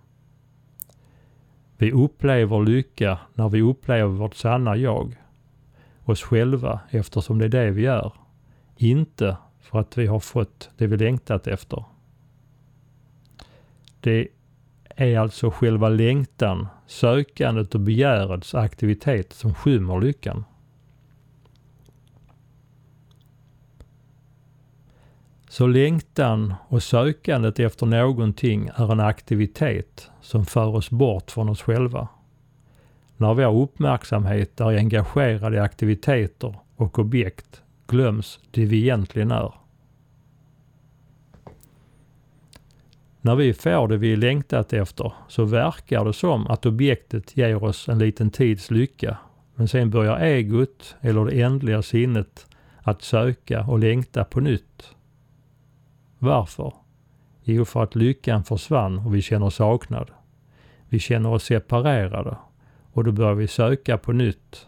Vi 1.76 1.92
upplever 1.92 2.60
lycka 2.64 3.18
när 3.34 3.48
vi 3.48 3.62
upplever 3.62 4.12
vårt 4.12 4.34
sanna 4.34 4.76
jag, 4.76 5.16
oss 6.04 6.22
själva 6.22 6.80
eftersom 6.90 7.38
det 7.38 7.44
är 7.44 7.48
det 7.48 7.70
vi 7.70 7.86
är. 7.86 8.12
Inte 8.76 9.36
för 9.72 9.80
att 9.80 9.98
vi 9.98 10.06
har 10.06 10.20
fått 10.20 10.70
det 10.76 10.86
vi 10.86 10.96
längtat 10.96 11.46
efter. 11.46 11.84
Det 14.00 14.28
är 14.96 15.18
alltså 15.18 15.50
själva 15.50 15.88
längtan, 15.88 16.68
sökandet 16.86 17.74
och 17.74 17.80
begärets 17.80 18.54
aktivitet 18.54 19.32
som 19.32 19.54
skymmer 19.54 20.00
lyckan. 20.00 20.44
Så 25.48 25.66
längtan 25.66 26.54
och 26.68 26.82
sökandet 26.82 27.58
efter 27.58 27.86
någonting 27.86 28.70
är 28.74 28.92
en 28.92 29.00
aktivitet 29.00 30.10
som 30.20 30.46
för 30.46 30.66
oss 30.66 30.90
bort 30.90 31.30
från 31.30 31.48
oss 31.48 31.62
själva. 31.62 32.08
när 33.16 33.34
vår 33.34 33.62
uppmärksamhet 33.62 34.60
är 34.60 34.78
engagerad 34.78 35.54
i 35.54 35.58
aktiviteter 35.58 36.54
och 36.76 36.98
objekt 36.98 37.62
glöms 37.86 38.40
det 38.50 38.64
vi 38.64 38.82
egentligen 38.82 39.30
är. 39.30 39.61
När 43.24 43.36
vi 43.36 43.54
får 43.54 43.88
det 43.88 43.96
vi 43.96 44.16
längtat 44.16 44.72
efter 44.72 45.12
så 45.28 45.44
verkar 45.44 46.04
det 46.04 46.12
som 46.12 46.46
att 46.46 46.66
objektet 46.66 47.36
ger 47.36 47.64
oss 47.64 47.88
en 47.88 47.98
liten 47.98 48.30
tids 48.30 48.70
lycka. 48.70 49.18
Men 49.54 49.68
sen 49.68 49.90
börjar 49.90 50.18
egot, 50.18 50.96
eller 51.00 51.24
det 51.24 51.42
ändliga 51.42 51.82
sinnet, 51.82 52.46
att 52.82 53.02
söka 53.02 53.64
och 53.64 53.78
längta 53.78 54.24
på 54.24 54.40
nytt. 54.40 54.94
Varför? 56.18 56.72
Jo, 57.44 57.64
för 57.64 57.82
att 57.82 57.94
lyckan 57.94 58.44
försvann 58.44 58.98
och 58.98 59.14
vi 59.14 59.22
känner 59.22 59.50
saknad. 59.50 60.10
Vi 60.88 60.98
känner 60.98 61.32
oss 61.32 61.44
separerade 61.44 62.36
och 62.92 63.04
då 63.04 63.12
börjar 63.12 63.34
vi 63.34 63.48
söka 63.48 63.98
på 63.98 64.12
nytt. 64.12 64.66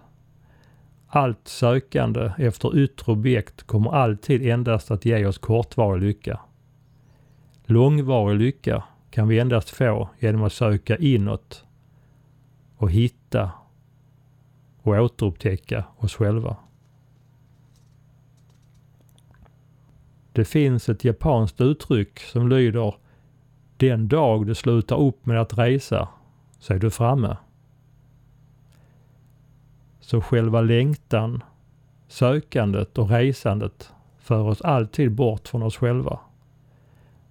Allt 1.07 1.49
sökande 1.49 2.33
efter 2.39 2.79
yttre 2.79 3.13
objekt 3.13 3.63
kommer 3.63 3.95
alltid 3.95 4.47
endast 4.47 4.91
att 4.91 5.05
ge 5.05 5.27
oss 5.27 5.39
kortvarig 5.39 6.03
lycka. 6.03 6.41
Långvarig 7.67 8.39
lycka 8.39 8.85
kan 9.11 9.29
vi 9.29 9.39
endast 9.39 9.71
få 9.71 10.09
genom 10.19 10.43
att 10.43 10.53
söka 10.53 10.97
inåt 10.97 11.65
och 12.77 12.91
hitta 12.91 13.51
och 14.83 14.93
återupptäcka 14.93 15.85
oss 15.97 16.15
själva. 16.15 16.57
Det 20.33 20.45
finns 20.45 20.89
ett 20.89 21.05
japanskt 21.05 21.61
uttryck 21.61 22.21
som 22.21 22.49
lyder 22.49 22.95
Den 23.77 24.09
dag 24.09 24.47
du 24.47 24.55
slutar 24.55 25.01
upp 25.01 25.27
med 25.27 25.41
att 25.41 25.59
resa 25.59 26.09
så 26.59 26.75
är 26.75 26.79
du 26.79 26.91
framme. 26.91 27.37
Så 30.01 30.21
själva 30.21 30.61
längtan, 30.61 31.43
sökandet 32.09 32.99
och 32.99 33.11
resandet 33.11 33.93
för 34.19 34.43
oss 34.43 34.63
alltid 34.63 35.13
bort 35.13 35.49
från 35.49 35.63
oss 35.63 35.77
själva. 35.77 36.21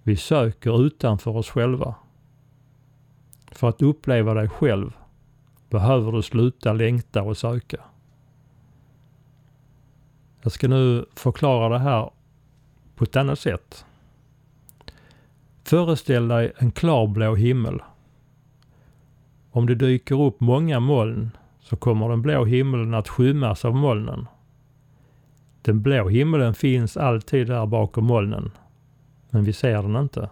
Vi 0.03 0.17
söker 0.17 0.85
utanför 0.85 1.37
oss 1.37 1.49
själva. 1.49 1.95
För 3.51 3.69
att 3.69 3.81
uppleva 3.81 4.33
dig 4.33 4.49
själv 4.49 4.91
behöver 5.69 6.11
du 6.11 6.21
sluta 6.21 6.73
längta 6.73 7.21
och 7.23 7.37
söka. 7.37 7.77
Jag 10.41 10.51
ska 10.51 10.67
nu 10.67 11.05
förklara 11.15 11.69
det 11.69 11.79
här 11.79 12.09
på 12.95 13.03
ett 13.03 13.15
annat 13.15 13.39
sätt. 13.39 13.85
Föreställ 15.63 16.27
dig 16.27 16.53
en 16.57 16.71
klarblå 16.71 17.35
himmel. 17.35 17.81
Om 19.51 19.65
det 19.65 19.75
dyker 19.75 20.21
upp 20.21 20.39
många 20.39 20.79
moln 20.79 21.31
så 21.59 21.75
kommer 21.75 22.09
den 22.09 22.21
blå 22.21 22.45
himlen 22.45 22.93
att 22.93 23.09
skymmas 23.09 23.65
av 23.65 23.75
molnen. 23.75 24.27
Den 25.61 25.81
blå 25.81 26.09
himlen 26.09 26.53
finns 26.53 26.97
alltid 26.97 27.47
där 27.47 27.65
bakom 27.65 28.05
molnen 28.05 28.51
men 29.33 29.43
vi 29.43 29.53
ser 29.53 29.81
den 29.81 29.95
inte. 29.95 30.29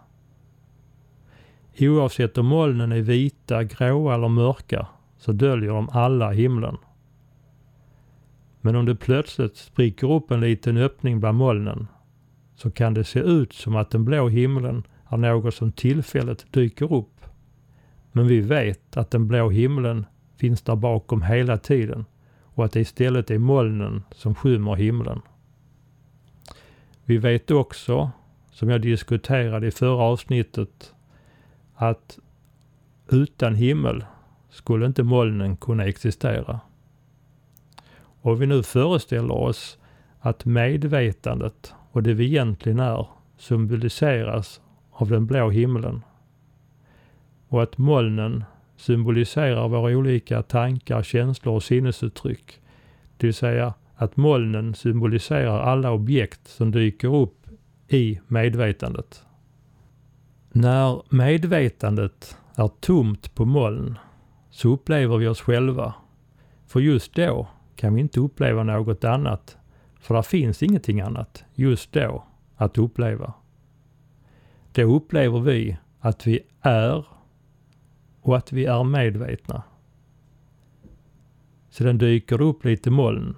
Oavsett 1.79 2.37
om 2.37 2.45
molnen 2.45 2.91
är 2.91 3.01
vita, 3.01 3.63
gråa 3.63 4.15
eller 4.15 4.27
mörka 4.27 4.87
så 5.17 5.31
döljer 5.31 5.69
de 5.69 5.89
alla 5.89 6.31
himlen. 6.31 6.77
Men 8.61 8.75
om 8.75 8.85
det 8.85 8.95
plötsligt 8.95 9.57
spricker 9.57 10.11
upp 10.11 10.31
en 10.31 10.41
liten 10.41 10.77
öppning 10.77 11.19
bland 11.19 11.37
molnen 11.37 11.87
så 12.55 12.71
kan 12.71 12.93
det 12.93 13.03
se 13.03 13.19
ut 13.19 13.53
som 13.53 13.75
att 13.75 13.89
den 13.89 14.05
blå 14.05 14.27
himlen 14.27 14.83
är 15.09 15.17
något 15.17 15.55
som 15.55 15.71
tillfälligt 15.71 16.53
dyker 16.53 16.93
upp. 16.93 17.21
Men 18.11 18.27
vi 18.27 18.41
vet 18.41 18.97
att 18.97 19.11
den 19.11 19.27
blå 19.27 19.49
himlen 19.49 20.05
finns 20.37 20.61
där 20.61 20.75
bakom 20.75 21.21
hela 21.21 21.57
tiden 21.57 22.05
och 22.43 22.65
att 22.65 22.71
det 22.71 22.79
istället 22.79 23.31
är 23.31 23.39
molnen 23.39 24.03
som 24.11 24.35
skymmer 24.35 24.75
himlen. 24.75 25.21
Vi 27.05 27.17
vet 27.17 27.51
också 27.51 28.11
som 28.61 28.69
jag 28.69 28.81
diskuterade 28.81 29.67
i 29.67 29.71
förra 29.71 30.03
avsnittet, 30.03 30.93
att 31.75 32.19
utan 33.09 33.55
himmel 33.55 34.05
skulle 34.49 34.85
inte 34.85 35.03
molnen 35.03 35.57
kunna 35.57 35.85
existera. 35.85 36.59
Och 38.21 38.41
vi 38.41 38.45
nu 38.45 38.63
föreställer 38.63 39.31
oss 39.31 39.77
att 40.19 40.45
medvetandet 40.45 41.73
och 41.91 42.03
det 42.03 42.13
vi 42.13 42.25
egentligen 42.25 42.79
är 42.79 43.07
symboliseras 43.37 44.61
av 44.91 45.09
den 45.09 45.25
blå 45.25 45.49
himlen. 45.49 46.01
Och 47.47 47.63
att 47.63 47.77
molnen 47.77 48.43
symboliserar 48.75 49.67
våra 49.67 49.97
olika 49.97 50.43
tankar, 50.43 51.03
känslor 51.03 51.55
och 51.55 51.63
sinnesuttryck. 51.63 52.61
Det 53.17 53.27
vill 53.27 53.33
säga 53.33 53.73
att 53.95 54.17
molnen 54.17 54.73
symboliserar 54.73 55.59
alla 55.59 55.91
objekt 55.91 56.47
som 56.47 56.71
dyker 56.71 57.15
upp 57.15 57.40
i 57.93 58.19
medvetandet. 58.27 59.25
När 60.51 61.01
medvetandet 61.09 62.37
är 62.55 62.67
tomt 62.67 63.35
på 63.35 63.45
moln 63.45 63.99
så 64.49 64.69
upplever 64.69 65.17
vi 65.17 65.27
oss 65.27 65.41
själva. 65.41 65.93
För 66.67 66.79
just 66.79 67.15
då 67.15 67.47
kan 67.75 67.93
vi 67.93 68.01
inte 68.01 68.19
uppleva 68.19 68.63
något 68.63 69.03
annat. 69.03 69.57
För 69.99 70.15
det 70.15 70.23
finns 70.23 70.63
ingenting 70.63 71.01
annat 71.01 71.43
just 71.53 71.91
då 71.91 72.23
att 72.55 72.77
uppleva. 72.77 73.33
Då 74.71 74.81
upplever 74.81 75.39
vi 75.39 75.77
att 75.99 76.27
vi 76.27 76.39
är 76.61 77.05
och 78.21 78.37
att 78.37 78.51
vi 78.51 78.65
är 78.65 78.83
medvetna. 78.83 79.63
Sedan 81.69 81.97
dyker 81.97 82.37
det 82.37 82.43
upp 82.43 82.65
lite 82.65 82.89
moln 82.89 83.35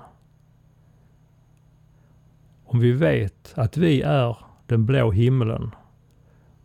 om 2.73 2.79
vi 2.79 2.91
vet 2.91 3.53
att 3.55 3.77
vi 3.77 4.01
är 4.01 4.37
den 4.65 4.85
blå 4.85 5.11
himlen 5.11 5.71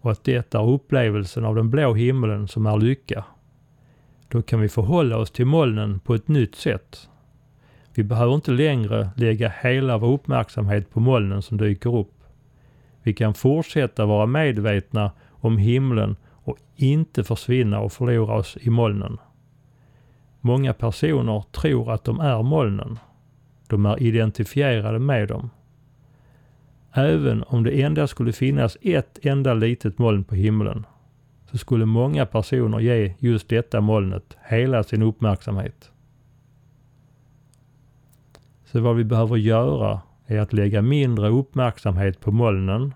och 0.00 0.10
att 0.10 0.24
det 0.24 0.54
är 0.54 0.70
upplevelsen 0.70 1.44
av 1.44 1.54
den 1.54 1.70
blå 1.70 1.94
himlen 1.94 2.48
som 2.48 2.66
är 2.66 2.76
lycka, 2.76 3.24
då 4.28 4.42
kan 4.42 4.60
vi 4.60 4.68
förhålla 4.68 5.16
oss 5.16 5.30
till 5.30 5.46
molnen 5.46 6.00
på 6.00 6.14
ett 6.14 6.28
nytt 6.28 6.54
sätt. 6.54 7.08
Vi 7.94 8.04
behöver 8.04 8.34
inte 8.34 8.50
längre 8.50 9.10
lägga 9.16 9.52
hela 9.60 9.98
vår 9.98 10.12
uppmärksamhet 10.12 10.90
på 10.90 11.00
molnen 11.00 11.42
som 11.42 11.56
dyker 11.56 11.96
upp. 11.96 12.14
Vi 13.02 13.14
kan 13.14 13.34
fortsätta 13.34 14.06
vara 14.06 14.26
medvetna 14.26 15.10
om 15.30 15.58
himlen 15.58 16.16
och 16.30 16.56
inte 16.76 17.24
försvinna 17.24 17.80
och 17.80 17.92
förlora 17.92 18.34
oss 18.34 18.56
i 18.60 18.70
molnen. 18.70 19.18
Många 20.40 20.72
personer 20.72 21.44
tror 21.52 21.92
att 21.92 22.04
de 22.04 22.20
är 22.20 22.42
molnen. 22.42 22.98
De 23.66 23.86
är 23.86 24.02
identifierade 24.02 24.98
med 24.98 25.28
dem. 25.28 25.50
Även 26.92 27.42
om 27.42 27.64
det 27.64 27.82
endast 27.82 28.10
skulle 28.10 28.32
finnas 28.32 28.76
ett 28.82 29.18
enda 29.22 29.54
litet 29.54 29.98
moln 29.98 30.24
på 30.24 30.34
himlen 30.34 30.86
så 31.50 31.58
skulle 31.58 31.86
många 31.86 32.26
personer 32.26 32.80
ge 32.80 33.14
just 33.18 33.48
detta 33.48 33.80
molnet 33.80 34.36
hela 34.42 34.82
sin 34.84 35.02
uppmärksamhet. 35.02 35.90
Så 38.64 38.80
vad 38.80 38.96
vi 38.96 39.04
behöver 39.04 39.36
göra 39.36 40.00
är 40.26 40.40
att 40.40 40.52
lägga 40.52 40.82
mindre 40.82 41.28
uppmärksamhet 41.28 42.20
på 42.20 42.32
molnen, 42.32 42.94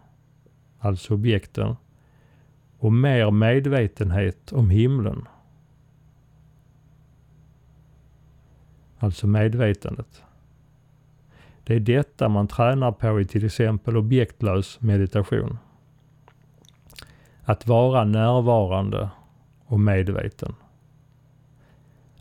alltså 0.78 1.14
objekten, 1.14 1.76
och 2.78 2.92
mer 2.92 3.30
medvetenhet 3.30 4.52
om 4.52 4.70
himlen. 4.70 5.28
Alltså 8.98 9.26
medvetandet. 9.26 10.22
Det 11.64 11.74
är 11.74 11.80
detta 11.80 12.28
man 12.28 12.48
tränar 12.48 12.92
på 12.92 13.20
i 13.20 13.24
till 13.24 13.44
exempel 13.44 13.96
objektlös 13.96 14.80
meditation. 14.80 15.58
Att 17.44 17.66
vara 17.66 18.04
närvarande 18.04 19.08
och 19.66 19.80
medveten. 19.80 20.54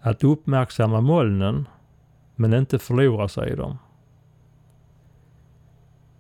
Att 0.01 0.23
uppmärksamma 0.23 1.01
molnen 1.01 1.67
men 2.35 2.53
inte 2.53 2.79
förlora 2.79 3.27
sig 3.27 3.51
i 3.51 3.55
dem. 3.55 3.77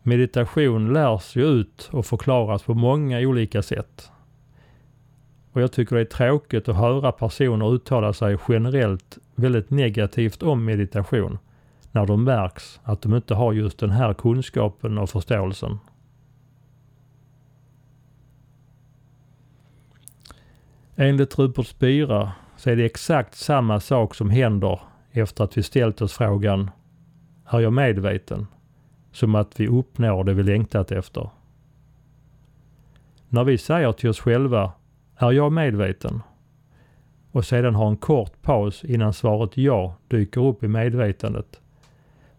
Meditation 0.03 0.93
lärs 0.93 1.35
ju 1.35 1.43
ut 1.43 1.89
och 1.91 2.05
förklaras 2.05 2.63
på 2.63 2.73
många 2.73 3.19
olika 3.19 3.61
sätt. 3.61 4.11
Och 5.51 5.61
jag 5.61 5.71
tycker 5.71 5.95
det 5.95 6.01
är 6.01 6.05
tråkigt 6.05 6.69
att 6.69 6.75
höra 6.75 7.11
personer 7.11 7.75
uttala 7.75 8.13
sig 8.13 8.37
generellt 8.49 9.17
väldigt 9.35 9.69
negativt 9.69 10.43
om 10.43 10.65
meditation 10.65 11.37
när 11.91 12.05
de 12.05 12.23
märks 12.23 12.79
att 12.83 13.01
de 13.01 13.15
inte 13.15 13.33
har 13.33 13.53
just 13.53 13.79
den 13.79 13.89
här 13.89 14.13
kunskapen 14.13 14.97
och 14.97 15.09
förståelsen. 15.09 15.79
Enligt 20.95 21.39
Rupert 21.39 21.67
Spira 21.67 22.31
så 22.57 22.69
är 22.69 22.75
det 22.75 22.85
exakt 22.85 23.35
samma 23.35 23.79
sak 23.79 24.15
som 24.15 24.29
händer 24.29 24.79
efter 25.11 25.43
att 25.43 25.57
vi 25.57 25.63
ställt 25.63 26.01
oss 26.01 26.13
frågan 26.13 26.71
Är 27.45 27.59
jag 27.59 27.73
medveten? 27.73 28.47
Som 29.11 29.35
att 29.35 29.59
vi 29.59 29.67
uppnår 29.67 30.23
det 30.23 30.33
vi 30.33 30.43
längtat 30.43 30.91
efter. 30.91 31.29
När 33.29 33.43
vi 33.43 33.57
säger 33.57 33.91
till 33.91 34.09
oss 34.09 34.19
själva 34.19 34.71
Är 35.15 35.31
jag 35.31 35.51
medveten? 35.51 36.21
och 37.31 37.45
sedan 37.45 37.75
har 37.75 37.89
en 37.89 37.97
kort 37.97 38.41
paus 38.41 38.83
innan 38.83 39.13
svaret 39.13 39.57
ja 39.57 39.95
dyker 40.07 40.45
upp 40.45 40.63
i 40.63 40.67
medvetandet, 40.67 41.60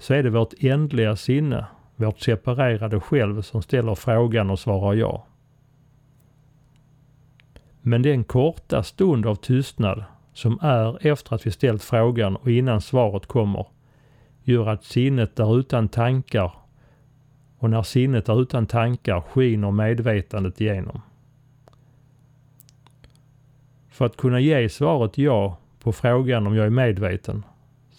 så 0.02 0.14
är 0.14 0.22
det 0.22 0.30
vårt 0.30 0.54
ändliga 0.58 1.16
sinne, 1.16 1.66
vårt 1.96 2.20
separerade 2.20 3.00
själv 3.00 3.42
som 3.42 3.62
ställer 3.62 3.94
frågan 3.94 4.50
och 4.50 4.58
svarar 4.58 4.94
ja. 4.94 5.26
Men 7.80 8.02
den 8.02 8.24
korta 8.24 8.82
stund 8.82 9.26
av 9.26 9.34
tystnad 9.34 10.04
som 10.32 10.58
är 10.62 11.06
efter 11.06 11.34
att 11.34 11.46
vi 11.46 11.50
ställt 11.50 11.82
frågan 11.82 12.36
och 12.36 12.50
innan 12.50 12.80
svaret 12.80 13.26
kommer 13.26 13.66
gör 14.42 14.68
att 14.68 14.84
sinnet 14.84 15.38
är 15.38 15.58
utan 15.58 15.88
tankar 15.88 16.52
och 17.58 17.70
när 17.70 17.82
sinnet 17.82 18.28
är 18.28 18.42
utan 18.42 18.66
tankar 18.66 19.20
skiner 19.20 19.70
medvetandet 19.70 20.60
igenom. 20.60 21.00
För 23.88 24.06
att 24.06 24.16
kunna 24.16 24.40
ge 24.40 24.68
svaret 24.68 25.18
ja 25.18 25.58
på 25.78 25.92
frågan 25.92 26.46
om 26.46 26.56
jag 26.56 26.66
är 26.66 26.70
medveten 26.70 27.44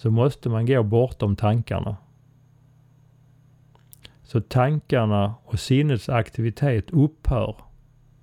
så 0.03 0.11
måste 0.11 0.49
man 0.49 0.65
gå 0.65 0.83
bortom 0.83 1.35
tankarna. 1.35 1.97
Så 4.23 4.41
tankarna 4.41 5.35
och 5.45 5.59
sinnets 5.59 6.09
aktivitet 6.09 6.91
upphör 6.91 7.55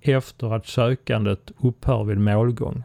efter 0.01 0.53
att 0.53 0.65
sökandet 0.65 1.51
upphör 1.57 2.03
vid 2.03 2.17
målgång. 2.17 2.83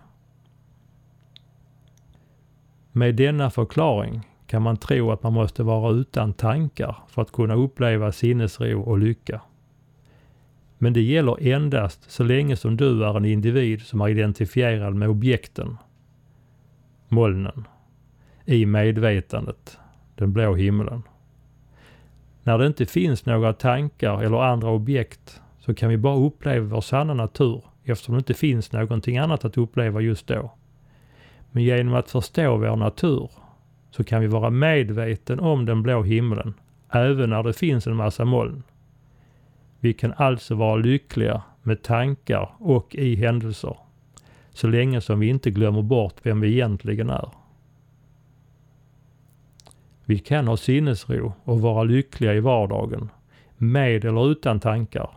Med 2.92 3.14
denna 3.14 3.50
förklaring 3.50 4.28
kan 4.46 4.62
man 4.62 4.76
tro 4.76 5.10
att 5.10 5.22
man 5.22 5.32
måste 5.32 5.62
vara 5.62 5.92
utan 5.92 6.32
tankar 6.32 6.96
för 7.08 7.22
att 7.22 7.32
kunna 7.32 7.54
uppleva 7.54 8.12
sinnesro 8.12 8.82
och 8.82 8.98
lycka. 8.98 9.40
Men 10.78 10.92
det 10.92 11.02
gäller 11.02 11.48
endast 11.48 12.10
så 12.10 12.24
länge 12.24 12.56
som 12.56 12.76
du 12.76 13.04
är 13.04 13.16
en 13.16 13.24
individ 13.24 13.82
som 13.82 14.00
är 14.00 14.08
identifierad 14.08 14.94
med 14.94 15.08
objekten, 15.08 15.76
molnen, 17.08 17.64
i 18.46 18.66
medvetandet, 18.66 19.78
den 20.14 20.32
blå 20.32 20.54
himlen. 20.54 21.02
När 22.42 22.58
det 22.58 22.66
inte 22.66 22.86
finns 22.86 23.26
några 23.26 23.52
tankar 23.52 24.22
eller 24.22 24.36
andra 24.36 24.70
objekt 24.70 25.40
så 25.58 25.74
kan 25.74 25.88
vi 25.88 25.96
bara 25.96 26.16
uppleva 26.16 26.66
vår 26.66 26.80
sanna 26.80 27.14
natur 27.14 27.62
eftersom 27.84 28.14
det 28.14 28.18
inte 28.18 28.34
finns 28.34 28.72
någonting 28.72 29.18
annat 29.18 29.44
att 29.44 29.58
uppleva 29.58 30.00
just 30.00 30.26
då. 30.26 30.52
Men 31.50 31.62
genom 31.62 31.94
att 31.94 32.10
förstå 32.10 32.56
vår 32.56 32.76
natur 32.76 33.30
så 33.90 34.04
kan 34.04 34.20
vi 34.20 34.26
vara 34.26 34.50
medveten 34.50 35.40
om 35.40 35.64
den 35.64 35.82
blå 35.82 36.02
himlen 36.02 36.54
även 36.90 37.30
när 37.30 37.42
det 37.42 37.52
finns 37.52 37.86
en 37.86 37.96
massa 37.96 38.24
moln. 38.24 38.62
Vi 39.80 39.92
kan 39.92 40.12
alltså 40.16 40.54
vara 40.54 40.76
lyckliga 40.76 41.42
med 41.62 41.82
tankar 41.82 42.50
och 42.58 42.94
i 42.94 43.14
händelser 43.14 43.76
så 44.50 44.66
länge 44.66 45.00
som 45.00 45.20
vi 45.20 45.28
inte 45.28 45.50
glömmer 45.50 45.82
bort 45.82 46.14
vem 46.22 46.40
vi 46.40 46.52
egentligen 46.52 47.10
är. 47.10 47.30
Vi 50.08 50.18
kan 50.18 50.48
ha 50.48 50.56
sinnesro 50.56 51.32
och 51.44 51.60
vara 51.60 51.84
lyckliga 51.84 52.34
i 52.34 52.40
vardagen, 52.40 53.10
med 53.56 54.04
eller 54.04 54.30
utan 54.30 54.60
tankar. 54.60 55.10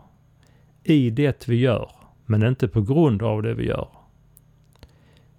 I 0.82 1.10
det 1.10 1.48
vi 1.48 1.56
gör, 1.56 1.90
men 2.26 2.42
inte 2.42 2.68
på 2.68 2.82
grund 2.82 3.22
av 3.22 3.42
det 3.42 3.54
vi 3.54 3.66
gör. 3.66 3.88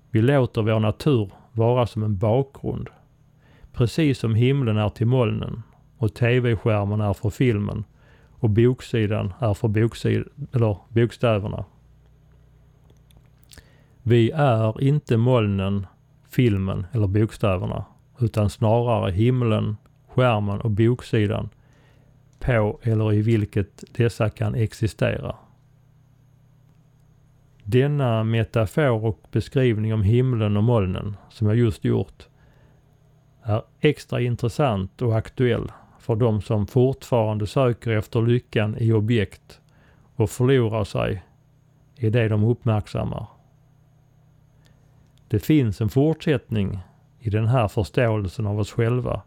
Vi 0.09 0.21
låter 0.21 0.61
vår 0.61 0.79
natur 0.79 1.31
vara 1.51 1.87
som 1.87 2.03
en 2.03 2.17
bakgrund. 2.17 2.89
Precis 3.73 4.19
som 4.19 4.35
himlen 4.35 4.77
är 4.77 4.89
till 4.89 5.07
molnen 5.07 5.63
och 5.97 6.13
tv-skärmen 6.13 7.01
är 7.01 7.13
för 7.13 7.29
filmen 7.29 7.83
och 8.31 8.49
boksidan 8.49 9.33
är 9.39 9.53
för 9.53 9.67
boksid 9.67 10.23
eller 10.51 10.77
bokstäverna. 10.89 11.65
Vi 14.03 14.31
är 14.31 14.83
inte 14.83 15.17
molnen, 15.17 15.87
filmen 16.29 16.85
eller 16.91 17.07
bokstäverna 17.07 17.85
utan 18.23 18.49
snarare 18.49 19.11
himlen, 19.11 19.77
skärmen 20.07 20.61
och 20.61 20.71
boksidan 20.71 21.49
på 22.39 22.79
eller 22.83 23.13
i 23.13 23.21
vilket 23.21 23.83
dessa 23.91 24.29
kan 24.29 24.55
existera. 24.55 25.35
Denna 27.63 28.23
metafor 28.23 29.05
och 29.05 29.19
beskrivning 29.31 29.93
om 29.93 30.03
himlen 30.03 30.57
och 30.57 30.63
molnen 30.63 31.17
som 31.29 31.47
jag 31.47 31.55
just 31.55 31.85
gjort 31.85 32.27
är 33.43 33.61
extra 33.79 34.21
intressant 34.21 35.01
och 35.01 35.17
aktuell 35.17 35.71
för 35.99 36.15
de 36.15 36.41
som 36.41 36.67
fortfarande 36.67 37.47
söker 37.47 37.91
efter 37.91 38.21
lyckan 38.21 38.77
i 38.79 38.93
objekt 38.93 39.61
och 40.15 40.29
förlorar 40.29 40.83
sig 40.83 41.23
i 41.95 42.09
det 42.09 42.27
de 42.27 42.43
uppmärksammar. 42.43 43.27
Det 45.27 45.39
finns 45.39 45.81
en 45.81 45.89
fortsättning 45.89 46.79
i 47.21 47.29
den 47.29 47.47
här 47.47 47.67
förståelsen 47.67 48.47
av 48.47 48.59
oss 48.59 48.71
själva 48.71 49.21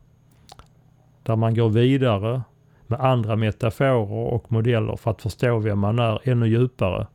där 1.23 1.37
man 1.37 1.55
går 1.55 1.69
vidare 1.69 2.43
med 2.87 3.01
andra 3.01 3.37
metaforer 3.37 4.33
och 4.33 4.53
modeller 4.53 4.97
för 4.97 5.11
att 5.11 5.23
förstå 5.23 5.59
vem 5.59 5.79
man 5.79 5.99
är 5.99 6.29
ännu 6.29 6.47
djupare. 6.47 7.07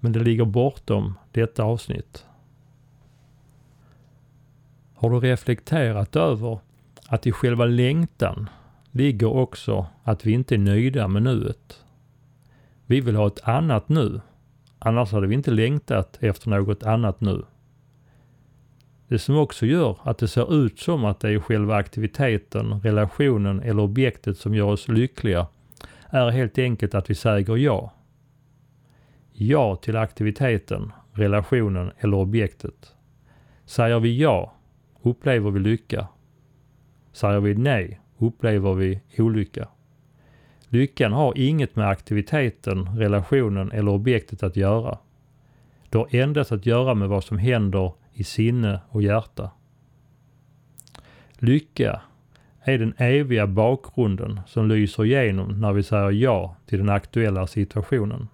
Men 0.00 0.12
det 0.12 0.20
ligger 0.20 0.44
bortom 0.44 1.14
detta 1.32 1.64
avsnitt. 1.64 2.26
Har 4.94 5.10
du 5.10 5.20
reflekterat 5.20 6.16
över 6.16 6.58
att 7.08 7.26
i 7.26 7.32
själva 7.32 7.64
längtan 7.64 8.48
ligger 8.90 9.26
också 9.26 9.86
att 10.02 10.26
vi 10.26 10.32
inte 10.32 10.54
är 10.54 10.58
nöjda 10.58 11.08
med 11.08 11.22
nuet. 11.22 11.84
Vi 12.86 13.00
vill 13.00 13.16
ha 13.16 13.26
ett 13.26 13.48
annat 13.48 13.88
nu. 13.88 14.20
Annars 14.78 15.12
hade 15.12 15.26
vi 15.26 15.34
inte 15.34 15.50
längtat 15.50 16.18
efter 16.20 16.50
något 16.50 16.82
annat 16.82 17.20
nu. 17.20 17.42
Det 19.10 19.18
som 19.18 19.36
också 19.36 19.66
gör 19.66 19.98
att 20.02 20.18
det 20.18 20.28
ser 20.28 20.64
ut 20.64 20.78
som 20.78 21.04
att 21.04 21.20
det 21.20 21.30
är 21.30 21.38
själva 21.38 21.76
aktiviteten, 21.76 22.80
relationen 22.80 23.60
eller 23.60 23.82
objektet 23.82 24.38
som 24.38 24.54
gör 24.54 24.66
oss 24.66 24.88
lyckliga 24.88 25.46
är 26.10 26.30
helt 26.30 26.58
enkelt 26.58 26.94
att 26.94 27.10
vi 27.10 27.14
säger 27.14 27.56
ja. 27.56 27.92
Ja 29.32 29.76
till 29.76 29.96
aktiviteten, 29.96 30.92
relationen 31.12 31.92
eller 31.98 32.16
objektet. 32.16 32.94
Säger 33.64 34.00
vi 34.00 34.18
ja 34.18 34.54
upplever 35.02 35.50
vi 35.50 35.60
lycka. 35.60 36.08
Säger 37.12 37.40
vi 37.40 37.54
nej 37.54 38.00
upplever 38.18 38.74
vi 38.74 39.00
olycka. 39.18 39.68
Lyckan 40.68 41.12
har 41.12 41.32
inget 41.36 41.76
med 41.76 41.88
aktiviteten, 41.88 42.98
relationen 42.98 43.72
eller 43.72 43.90
objektet 43.90 44.42
att 44.42 44.56
göra. 44.56 44.98
Det 45.88 45.98
har 45.98 46.14
endast 46.14 46.52
att 46.52 46.66
göra 46.66 46.94
med 46.94 47.08
vad 47.08 47.24
som 47.24 47.38
händer 47.38 47.92
i 48.20 48.24
sinne 48.24 48.80
och 48.88 49.02
hjärta. 49.02 49.50
Lycka 51.32 52.00
är 52.60 52.78
den 52.78 52.94
eviga 52.96 53.46
bakgrunden 53.46 54.40
som 54.46 54.68
lyser 54.68 55.04
igenom 55.04 55.60
när 55.60 55.72
vi 55.72 55.82
säger 55.82 56.10
ja 56.10 56.56
till 56.66 56.78
den 56.78 56.88
aktuella 56.88 57.46
situationen. 57.46 58.28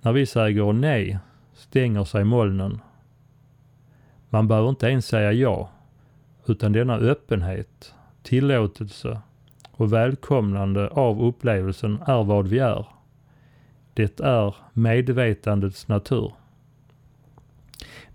När 0.00 0.12
vi 0.12 0.26
säger 0.26 0.72
nej 0.72 1.18
stänger 1.54 2.04
sig 2.04 2.24
molnen. 2.24 2.80
Man 4.28 4.48
behöver 4.48 4.68
inte 4.68 4.86
ens 4.86 5.06
säga 5.06 5.32
ja, 5.32 5.70
utan 6.46 6.72
denna 6.72 6.96
öppenhet, 6.96 7.94
tillåtelse 8.22 9.20
och 9.70 9.92
välkomnande 9.92 10.88
av 10.88 11.22
upplevelsen 11.22 11.98
är 12.06 12.24
vad 12.24 12.48
vi 12.48 12.58
är. 12.58 12.86
Det 13.94 14.20
är 14.20 14.54
medvetandets 14.72 15.88
natur. 15.88 16.32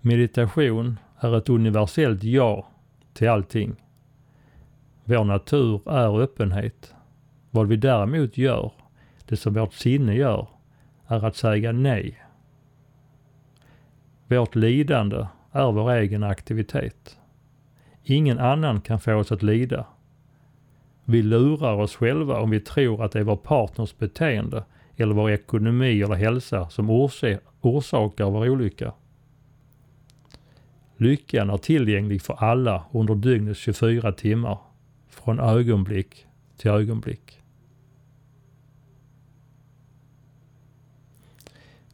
Meditation 0.00 0.98
är 1.20 1.38
ett 1.38 1.48
universellt 1.48 2.22
ja 2.22 2.68
till 3.12 3.28
allting. 3.28 3.76
Vår 5.04 5.24
natur 5.24 5.88
är 5.88 6.20
öppenhet. 6.20 6.94
Vad 7.50 7.68
vi 7.68 7.76
däremot 7.76 8.38
gör, 8.38 8.72
det 9.28 9.36
som 9.36 9.54
vårt 9.54 9.74
sinne 9.74 10.14
gör, 10.14 10.48
är 11.06 11.24
att 11.24 11.36
säga 11.36 11.72
nej. 11.72 12.22
Vårt 14.26 14.54
lidande 14.54 15.26
är 15.52 15.72
vår 15.72 15.90
egen 15.92 16.22
aktivitet. 16.22 17.18
Ingen 18.02 18.38
annan 18.38 18.80
kan 18.80 19.00
få 19.00 19.14
oss 19.14 19.32
att 19.32 19.42
lida. 19.42 19.86
Vi 21.04 21.22
lurar 21.22 21.74
oss 21.74 21.96
själva 21.96 22.40
om 22.40 22.50
vi 22.50 22.60
tror 22.60 23.04
att 23.04 23.12
det 23.12 23.18
är 23.18 23.24
vår 23.24 23.36
partners 23.36 23.98
beteende 23.98 24.64
eller 24.96 25.14
vår 25.14 25.30
ekonomi 25.30 26.02
eller 26.02 26.14
hälsa 26.14 26.68
som 26.68 26.90
orsakar 27.60 28.30
vår 28.30 28.48
olycka. 28.48 28.92
Lyckan 31.00 31.50
är 31.50 31.56
tillgänglig 31.56 32.22
för 32.22 32.34
alla 32.34 32.84
under 32.92 33.14
dygnets 33.14 33.60
24 33.60 34.12
timmar, 34.12 34.58
från 35.08 35.40
ögonblick 35.40 36.26
till 36.56 36.70
ögonblick. 36.70 37.42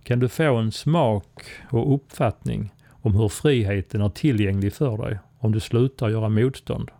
Kan 0.03 0.19
du 0.19 0.29
få 0.29 0.57
en 0.57 0.73
smak 0.73 1.43
och 1.71 1.95
uppfattning 1.95 2.75
om 2.91 3.15
hur 3.15 3.29
friheten 3.29 4.01
är 4.01 4.09
tillgänglig 4.09 4.73
för 4.73 4.97
dig 4.99 5.19
om 5.39 5.53
du 5.53 5.61
slutar 5.61 6.09
göra 6.09 6.29
motstånd? 6.29 6.91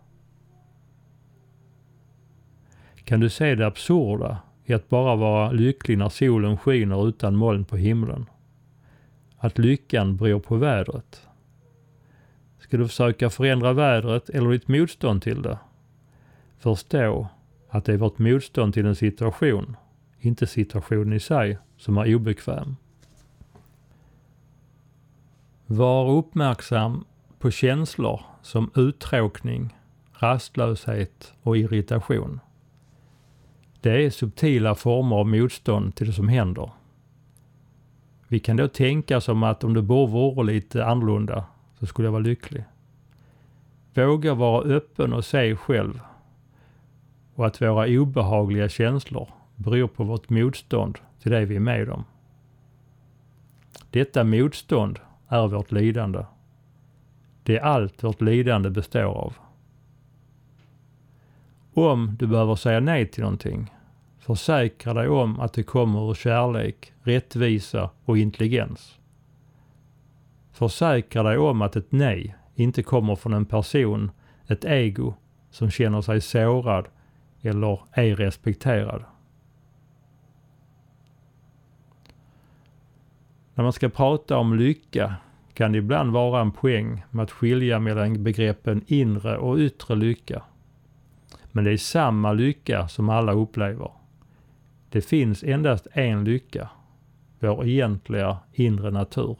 Kan 3.03 3.19
du 3.19 3.29
se 3.29 3.55
det 3.55 3.67
absurda 3.67 4.37
i 4.65 4.73
att 4.73 4.89
bara 4.89 5.15
vara 5.15 5.51
lycklig 5.51 5.97
när 5.97 6.09
solen 6.09 6.57
skiner 6.57 7.07
utan 7.07 7.35
moln 7.35 7.65
på 7.65 7.77
himlen? 7.77 8.25
att 9.37 9.57
lyckan 9.57 10.17
beror 10.17 10.39
på 10.39 10.55
vädret? 10.55 11.26
Ska 12.67 12.77
du 12.77 12.87
försöka 12.87 13.29
förändra 13.29 13.73
vädret 13.73 14.29
eller 14.29 14.51
ditt 14.51 14.67
motstånd 14.67 15.21
till 15.21 15.41
det? 15.41 15.57
Förstå 16.59 17.27
att 17.69 17.85
det 17.85 17.93
är 17.93 17.97
vårt 17.97 18.19
motstånd 18.19 18.73
till 18.73 18.85
en 18.85 18.95
situation, 18.95 19.75
inte 20.19 20.47
situationen 20.47 21.13
i 21.13 21.19
sig, 21.19 21.57
som 21.77 21.97
är 21.97 22.15
obekväm. 22.15 22.75
Var 25.65 26.11
uppmärksam 26.11 27.05
på 27.39 27.51
känslor 27.51 28.21
som 28.41 28.71
uttråkning, 28.75 29.75
rastlöshet 30.13 31.33
och 31.41 31.57
irritation. 31.57 32.39
Det 33.81 34.05
är 34.05 34.09
subtila 34.09 34.75
former 34.75 35.15
av 35.15 35.27
motstånd 35.27 35.95
till 35.95 36.07
det 36.07 36.13
som 36.13 36.27
händer. 36.27 36.71
Vi 38.27 38.39
kan 38.39 38.57
då 38.57 38.67
tänka 38.67 39.21
som 39.21 39.43
att 39.43 39.63
om 39.63 39.73
det 39.73 39.81
bara 39.81 40.07
vore 40.07 40.53
lite 40.53 40.85
annorlunda 40.85 41.45
så 41.79 41.85
skulle 41.85 42.05
jag 42.05 42.11
vara 42.11 42.23
lycklig. 42.23 42.63
Våga 43.93 44.33
vara 44.33 44.63
öppen 44.63 45.13
och 45.13 45.25
se 45.25 45.55
själv 45.55 45.99
och 47.35 47.45
att 47.45 47.61
våra 47.61 48.01
obehagliga 48.01 48.69
känslor 48.69 49.29
beror 49.55 49.87
på 49.87 50.03
vårt 50.03 50.29
motstånd 50.29 50.97
till 51.21 51.31
det 51.31 51.45
vi 51.45 51.55
är 51.55 51.59
med 51.59 51.89
om. 51.89 52.03
Detta 53.91 54.23
motstånd 54.23 54.99
är 55.27 55.47
vårt 55.47 55.71
lidande. 55.71 56.25
Det 57.43 57.57
är 57.57 57.61
allt 57.61 58.03
vårt 58.03 58.21
lidande 58.21 58.69
består 58.69 59.03
av. 59.03 59.33
Om 61.73 62.15
du 62.19 62.27
behöver 62.27 62.55
säga 62.55 62.79
nej 62.79 63.07
till 63.07 63.23
någonting, 63.23 63.73
försäkra 64.19 64.93
dig 64.93 65.07
om 65.07 65.39
att 65.39 65.53
det 65.53 65.63
kommer 65.63 66.09
ur 66.09 66.13
kärlek, 66.13 66.93
rättvisa 67.03 67.89
och 68.05 68.17
intelligens. 68.17 68.97
Försäkra 70.57 71.23
dig 71.23 71.37
om 71.37 71.61
att 71.61 71.75
ett 71.75 71.91
nej 71.91 72.35
inte 72.55 72.83
kommer 72.83 73.15
från 73.15 73.33
en 73.33 73.45
person, 73.45 74.11
ett 74.47 74.65
ego, 74.65 75.13
som 75.49 75.69
känner 75.69 76.01
sig 76.01 76.21
sårad 76.21 76.87
eller 77.41 77.79
ej 77.93 78.15
respekterad. 78.15 79.03
När 83.53 83.63
man 83.63 83.73
ska 83.73 83.89
prata 83.89 84.37
om 84.37 84.55
lycka 84.55 85.15
kan 85.53 85.71
det 85.71 85.77
ibland 85.77 86.11
vara 86.11 86.41
en 86.41 86.51
poäng 86.51 87.03
med 87.11 87.23
att 87.23 87.31
skilja 87.31 87.79
mellan 87.79 88.23
begreppen 88.23 88.81
inre 88.87 89.37
och 89.37 89.57
yttre 89.57 89.95
lycka. 89.95 90.43
Men 91.51 91.63
det 91.63 91.71
är 91.71 91.77
samma 91.77 92.33
lycka 92.33 92.87
som 92.87 93.09
alla 93.09 93.31
upplever. 93.31 93.91
Det 94.89 95.01
finns 95.01 95.43
endast 95.43 95.87
en 95.93 96.23
lycka, 96.23 96.69
vår 97.39 97.65
egentliga 97.65 98.37
inre 98.53 98.91
natur. 98.91 99.37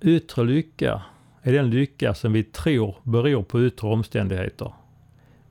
Yttre 0.00 0.44
lycka 0.44 1.02
är 1.42 1.52
den 1.52 1.70
lycka 1.70 2.14
som 2.14 2.32
vi 2.32 2.42
tror 2.42 2.96
beror 3.02 3.42
på 3.42 3.64
yttre 3.64 3.88
omständigheter. 3.88 4.72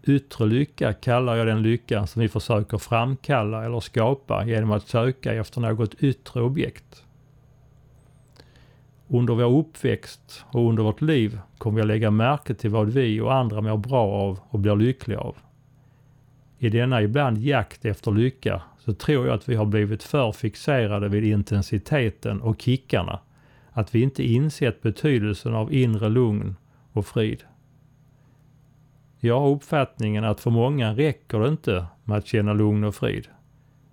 Yttre 0.03 0.45
lycka 0.45 0.93
kallar 0.93 1.35
jag 1.35 1.47
den 1.47 1.61
lycka 1.61 2.07
som 2.07 2.21
vi 2.21 2.29
försöker 2.29 2.77
framkalla 2.77 3.65
eller 3.65 3.79
skapa 3.79 4.45
genom 4.45 4.71
att 4.71 4.87
söka 4.87 5.33
efter 5.33 5.61
något 5.61 6.03
yttre 6.03 6.41
objekt. 6.41 7.03
Under 9.07 9.33
vår 9.33 9.59
uppväxt 9.59 10.45
och 10.51 10.69
under 10.69 10.83
vårt 10.83 11.01
liv 11.01 11.39
kommer 11.57 11.75
vi 11.75 11.81
att 11.81 11.87
lägga 11.87 12.11
märke 12.11 12.53
till 12.53 12.69
vad 12.69 12.89
vi 12.89 13.21
och 13.21 13.33
andra 13.33 13.61
mår 13.61 13.77
bra 13.77 14.11
av 14.11 14.39
och 14.49 14.59
blir 14.59 14.75
lyckliga 14.75 15.19
av. 15.19 15.35
I 16.59 16.69
denna 16.69 17.01
ibland 17.01 17.37
jakt 17.37 17.85
efter 17.85 18.11
lycka 18.11 18.61
så 18.79 18.93
tror 18.93 19.27
jag 19.27 19.35
att 19.35 19.49
vi 19.49 19.55
har 19.55 19.65
blivit 19.65 20.03
för 20.03 20.31
fixerade 20.31 21.09
vid 21.09 21.23
intensiteten 21.23 22.41
och 22.41 22.61
kickarna. 22.61 23.19
Att 23.77 23.95
vi 23.95 24.01
inte 24.01 24.23
insett 24.23 24.81
betydelsen 24.81 25.53
av 25.53 25.73
inre 25.73 26.09
lugn 26.09 26.55
och 26.91 27.05
frid. 27.05 27.43
Jag 29.19 29.39
har 29.39 29.49
uppfattningen 29.49 30.23
att 30.23 30.39
för 30.39 30.51
många 30.51 30.93
räcker 30.93 31.39
det 31.39 31.47
inte 31.47 31.85
med 32.03 32.17
att 32.17 32.27
känna 32.27 32.53
lugn 32.53 32.83
och 32.83 32.95
frid. 32.95 33.27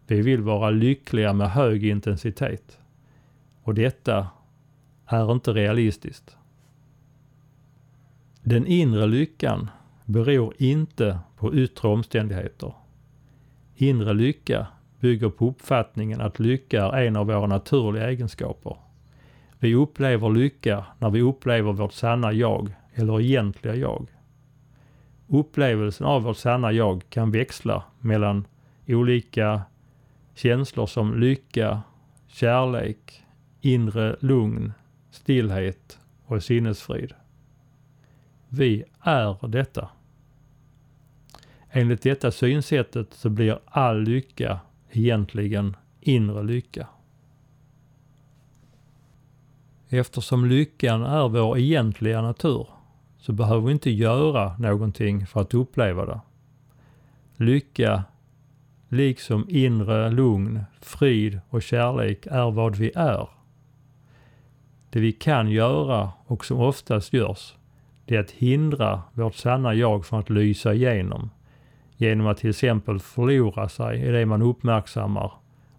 Vi 0.07 0.23
vill 0.23 0.41
vara 0.41 0.71
lyckliga 0.71 1.33
med 1.33 1.51
hög 1.51 1.85
intensitet. 1.87 2.79
Och 3.63 3.75
detta 3.75 4.29
är 5.07 5.33
inte 5.33 5.53
realistiskt. 5.53 6.37
Den 8.43 8.67
inre 8.67 9.07
lyckan 9.07 9.71
beror 10.05 10.55
inte 10.59 11.19
på 11.37 11.55
yttre 11.55 11.89
omständigheter. 11.89 12.75
Inre 13.75 14.15
lycka 14.15 14.67
bygger 15.01 15.31
på 15.31 15.49
uppfattningen 15.49 16.21
att 16.21 16.39
lycka 16.39 16.85
är 16.85 17.07
en 17.07 17.17
av 17.17 17.27
våra 17.27 17.47
naturliga 17.47 18.11
egenskaper. 18.11 18.77
Vi 19.65 19.75
upplever 19.75 20.31
lycka 20.31 20.87
när 20.99 21.11
vi 21.11 21.23
upplever 21.23 21.73
vårt 21.73 21.93
sanna 21.93 22.33
jag 22.33 22.75
eller 22.95 23.21
egentliga 23.21 23.75
jag. 23.75 24.09
Upplevelsen 25.29 26.07
av 26.07 26.23
vårt 26.23 26.37
sanna 26.37 26.73
jag 26.73 27.03
kan 27.09 27.31
växla 27.31 27.85
mellan 28.01 28.47
olika 28.87 29.63
känslor 30.35 30.87
som 30.87 31.21
lycka, 31.21 31.83
kärlek, 32.27 33.25
inre 33.61 34.17
lugn, 34.21 34.73
stillhet 35.11 35.99
och 36.27 36.43
sinnesfrid. 36.43 37.13
Vi 38.49 38.85
är 39.01 39.49
detta. 39.49 39.89
Enligt 41.71 42.03
detta 42.03 42.31
synsättet 42.31 43.15
så 43.15 43.31
blir 43.31 43.59
all 43.65 44.03
lycka 44.03 44.61
egentligen 44.91 45.77
inre 46.01 46.43
lycka. 46.43 46.89
Eftersom 49.97 50.45
lyckan 50.45 51.03
är 51.03 51.29
vår 51.29 51.59
egentliga 51.59 52.23
natur 52.23 52.69
så 53.19 53.33
behöver 53.33 53.67
vi 53.67 53.73
inte 53.73 53.91
göra 53.91 54.59
någonting 54.59 55.27
för 55.27 55.41
att 55.41 55.55
uppleva 55.55 56.07
det. 56.07 56.21
Lycka, 57.37 58.05
liksom 58.89 59.47
inre 59.49 60.11
lugn, 60.11 60.65
frid 60.81 61.41
och 61.49 61.63
kärlek 61.63 62.27
är 62.27 62.51
vad 62.51 62.77
vi 62.77 62.93
är. 62.95 63.29
Det 64.91 65.01
vi 65.01 65.13
kan 65.13 65.51
göra 65.51 66.13
och 66.27 66.45
som 66.45 66.61
oftast 66.61 67.13
görs, 67.13 67.55
det 68.05 68.17
är 68.17 68.21
att 68.21 68.31
hindra 68.31 69.03
vårt 69.13 69.35
sanna 69.35 69.75
jag 69.75 70.07
från 70.07 70.21
att 70.21 70.31
lysa 70.31 70.75
igenom 70.75 71.31
genom 71.97 72.27
att 72.27 72.39
till 72.39 72.51
exempel 72.51 72.99
förlora 72.99 73.69
sig 73.69 74.03
i 74.03 74.11
det 74.11 74.27
man 74.27 74.43
uppmärksammar 74.43 75.33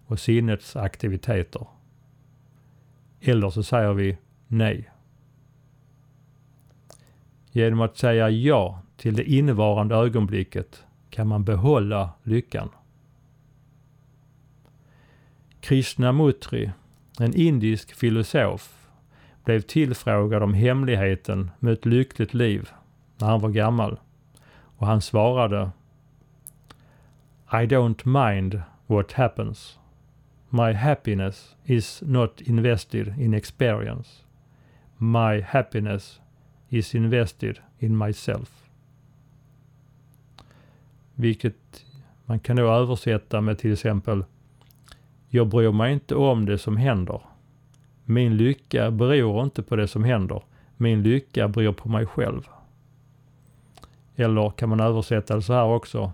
och 0.06 0.18
sinnets 0.18 0.76
aktiviteter. 0.76 1.66
Eller 3.28 3.50
så 3.50 3.62
säger 3.62 3.92
vi 3.92 4.18
nej. 4.48 4.90
Genom 7.50 7.80
att 7.80 7.96
säga 7.96 8.30
ja 8.30 8.82
till 8.96 9.16
det 9.16 9.30
innevarande 9.30 9.94
ögonblicket 9.94 10.84
kan 11.10 11.28
man 11.28 11.44
behålla 11.44 12.10
lyckan. 12.22 12.68
Krishnamurti, 15.60 16.70
en 17.20 17.34
indisk 17.34 17.94
filosof, 17.94 18.88
blev 19.44 19.60
tillfrågad 19.60 20.42
om 20.42 20.54
hemligheten 20.54 21.50
med 21.58 21.72
ett 21.72 21.86
lyckligt 21.86 22.34
liv 22.34 22.70
när 23.18 23.28
han 23.28 23.40
var 23.40 23.50
gammal. 23.50 24.00
Och 24.52 24.86
han 24.86 25.00
svarade 25.00 25.70
I 27.52 27.66
don't 27.66 28.06
mind 28.06 28.62
what 28.86 29.12
happens. 29.12 29.78
My 30.56 30.72
happiness 30.72 31.56
is 31.64 32.02
not 32.06 32.40
invested 32.40 33.14
in 33.18 33.34
experience. 33.34 34.08
My 34.96 35.40
happiness 35.40 36.20
is 36.68 36.94
invested 36.94 37.58
in 37.78 37.98
myself. 37.98 38.62
Vilket 41.14 41.84
man 42.24 42.40
kan 42.40 42.56
då 42.56 42.72
översätta 42.72 43.40
med 43.40 43.58
till 43.58 43.72
exempel 43.72 44.24
Jag 45.28 45.48
bryr 45.48 45.72
mig 45.72 45.92
inte 45.92 46.14
om 46.14 46.46
det 46.46 46.58
som 46.58 46.76
händer. 46.76 47.20
Min 48.04 48.36
lycka 48.36 48.90
beror 48.90 49.42
inte 49.42 49.62
på 49.62 49.76
det 49.76 49.88
som 49.88 50.04
händer. 50.04 50.42
Min 50.76 51.02
lycka 51.02 51.48
beror 51.48 51.72
på 51.72 51.88
mig 51.88 52.06
själv. 52.06 52.48
Eller 54.16 54.50
kan 54.50 54.68
man 54.68 54.80
översätta 54.80 55.36
det 55.36 55.42
så 55.42 55.52
här 55.52 55.64
också. 55.64 56.12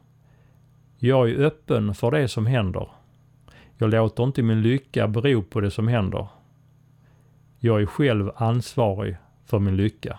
Jag 0.98 1.30
är 1.30 1.38
öppen 1.38 1.94
för 1.94 2.10
det 2.10 2.28
som 2.28 2.46
händer. 2.46 2.88
Jag 3.82 3.90
låter 3.90 4.24
inte 4.24 4.42
min 4.42 4.62
lycka 4.62 5.08
bero 5.08 5.42
på 5.42 5.60
det 5.60 5.70
som 5.70 5.88
händer. 5.88 6.28
Jag 7.58 7.82
är 7.82 7.86
själv 7.86 8.30
ansvarig 8.36 9.16
för 9.44 9.58
min 9.58 9.76
lycka. 9.76 10.18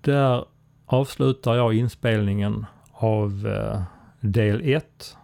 Där 0.00 0.44
avslutar 0.86 1.54
jag 1.54 1.74
inspelningen 1.74 2.66
av 2.92 3.46
eh, 3.46 3.82
del 4.20 4.60
1 4.64 5.16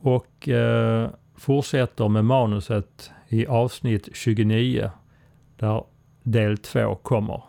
och 0.00 0.48
eh, 0.48 1.10
fortsätter 1.34 2.08
med 2.08 2.24
manuset 2.24 3.10
i 3.28 3.46
avsnitt 3.46 4.08
29 4.12 4.90
där 5.56 5.84
del 6.22 6.58
2 6.58 6.94
kommer. 6.94 7.42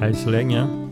Hej 0.00 0.14
så 0.14 0.30
länge! 0.30 0.83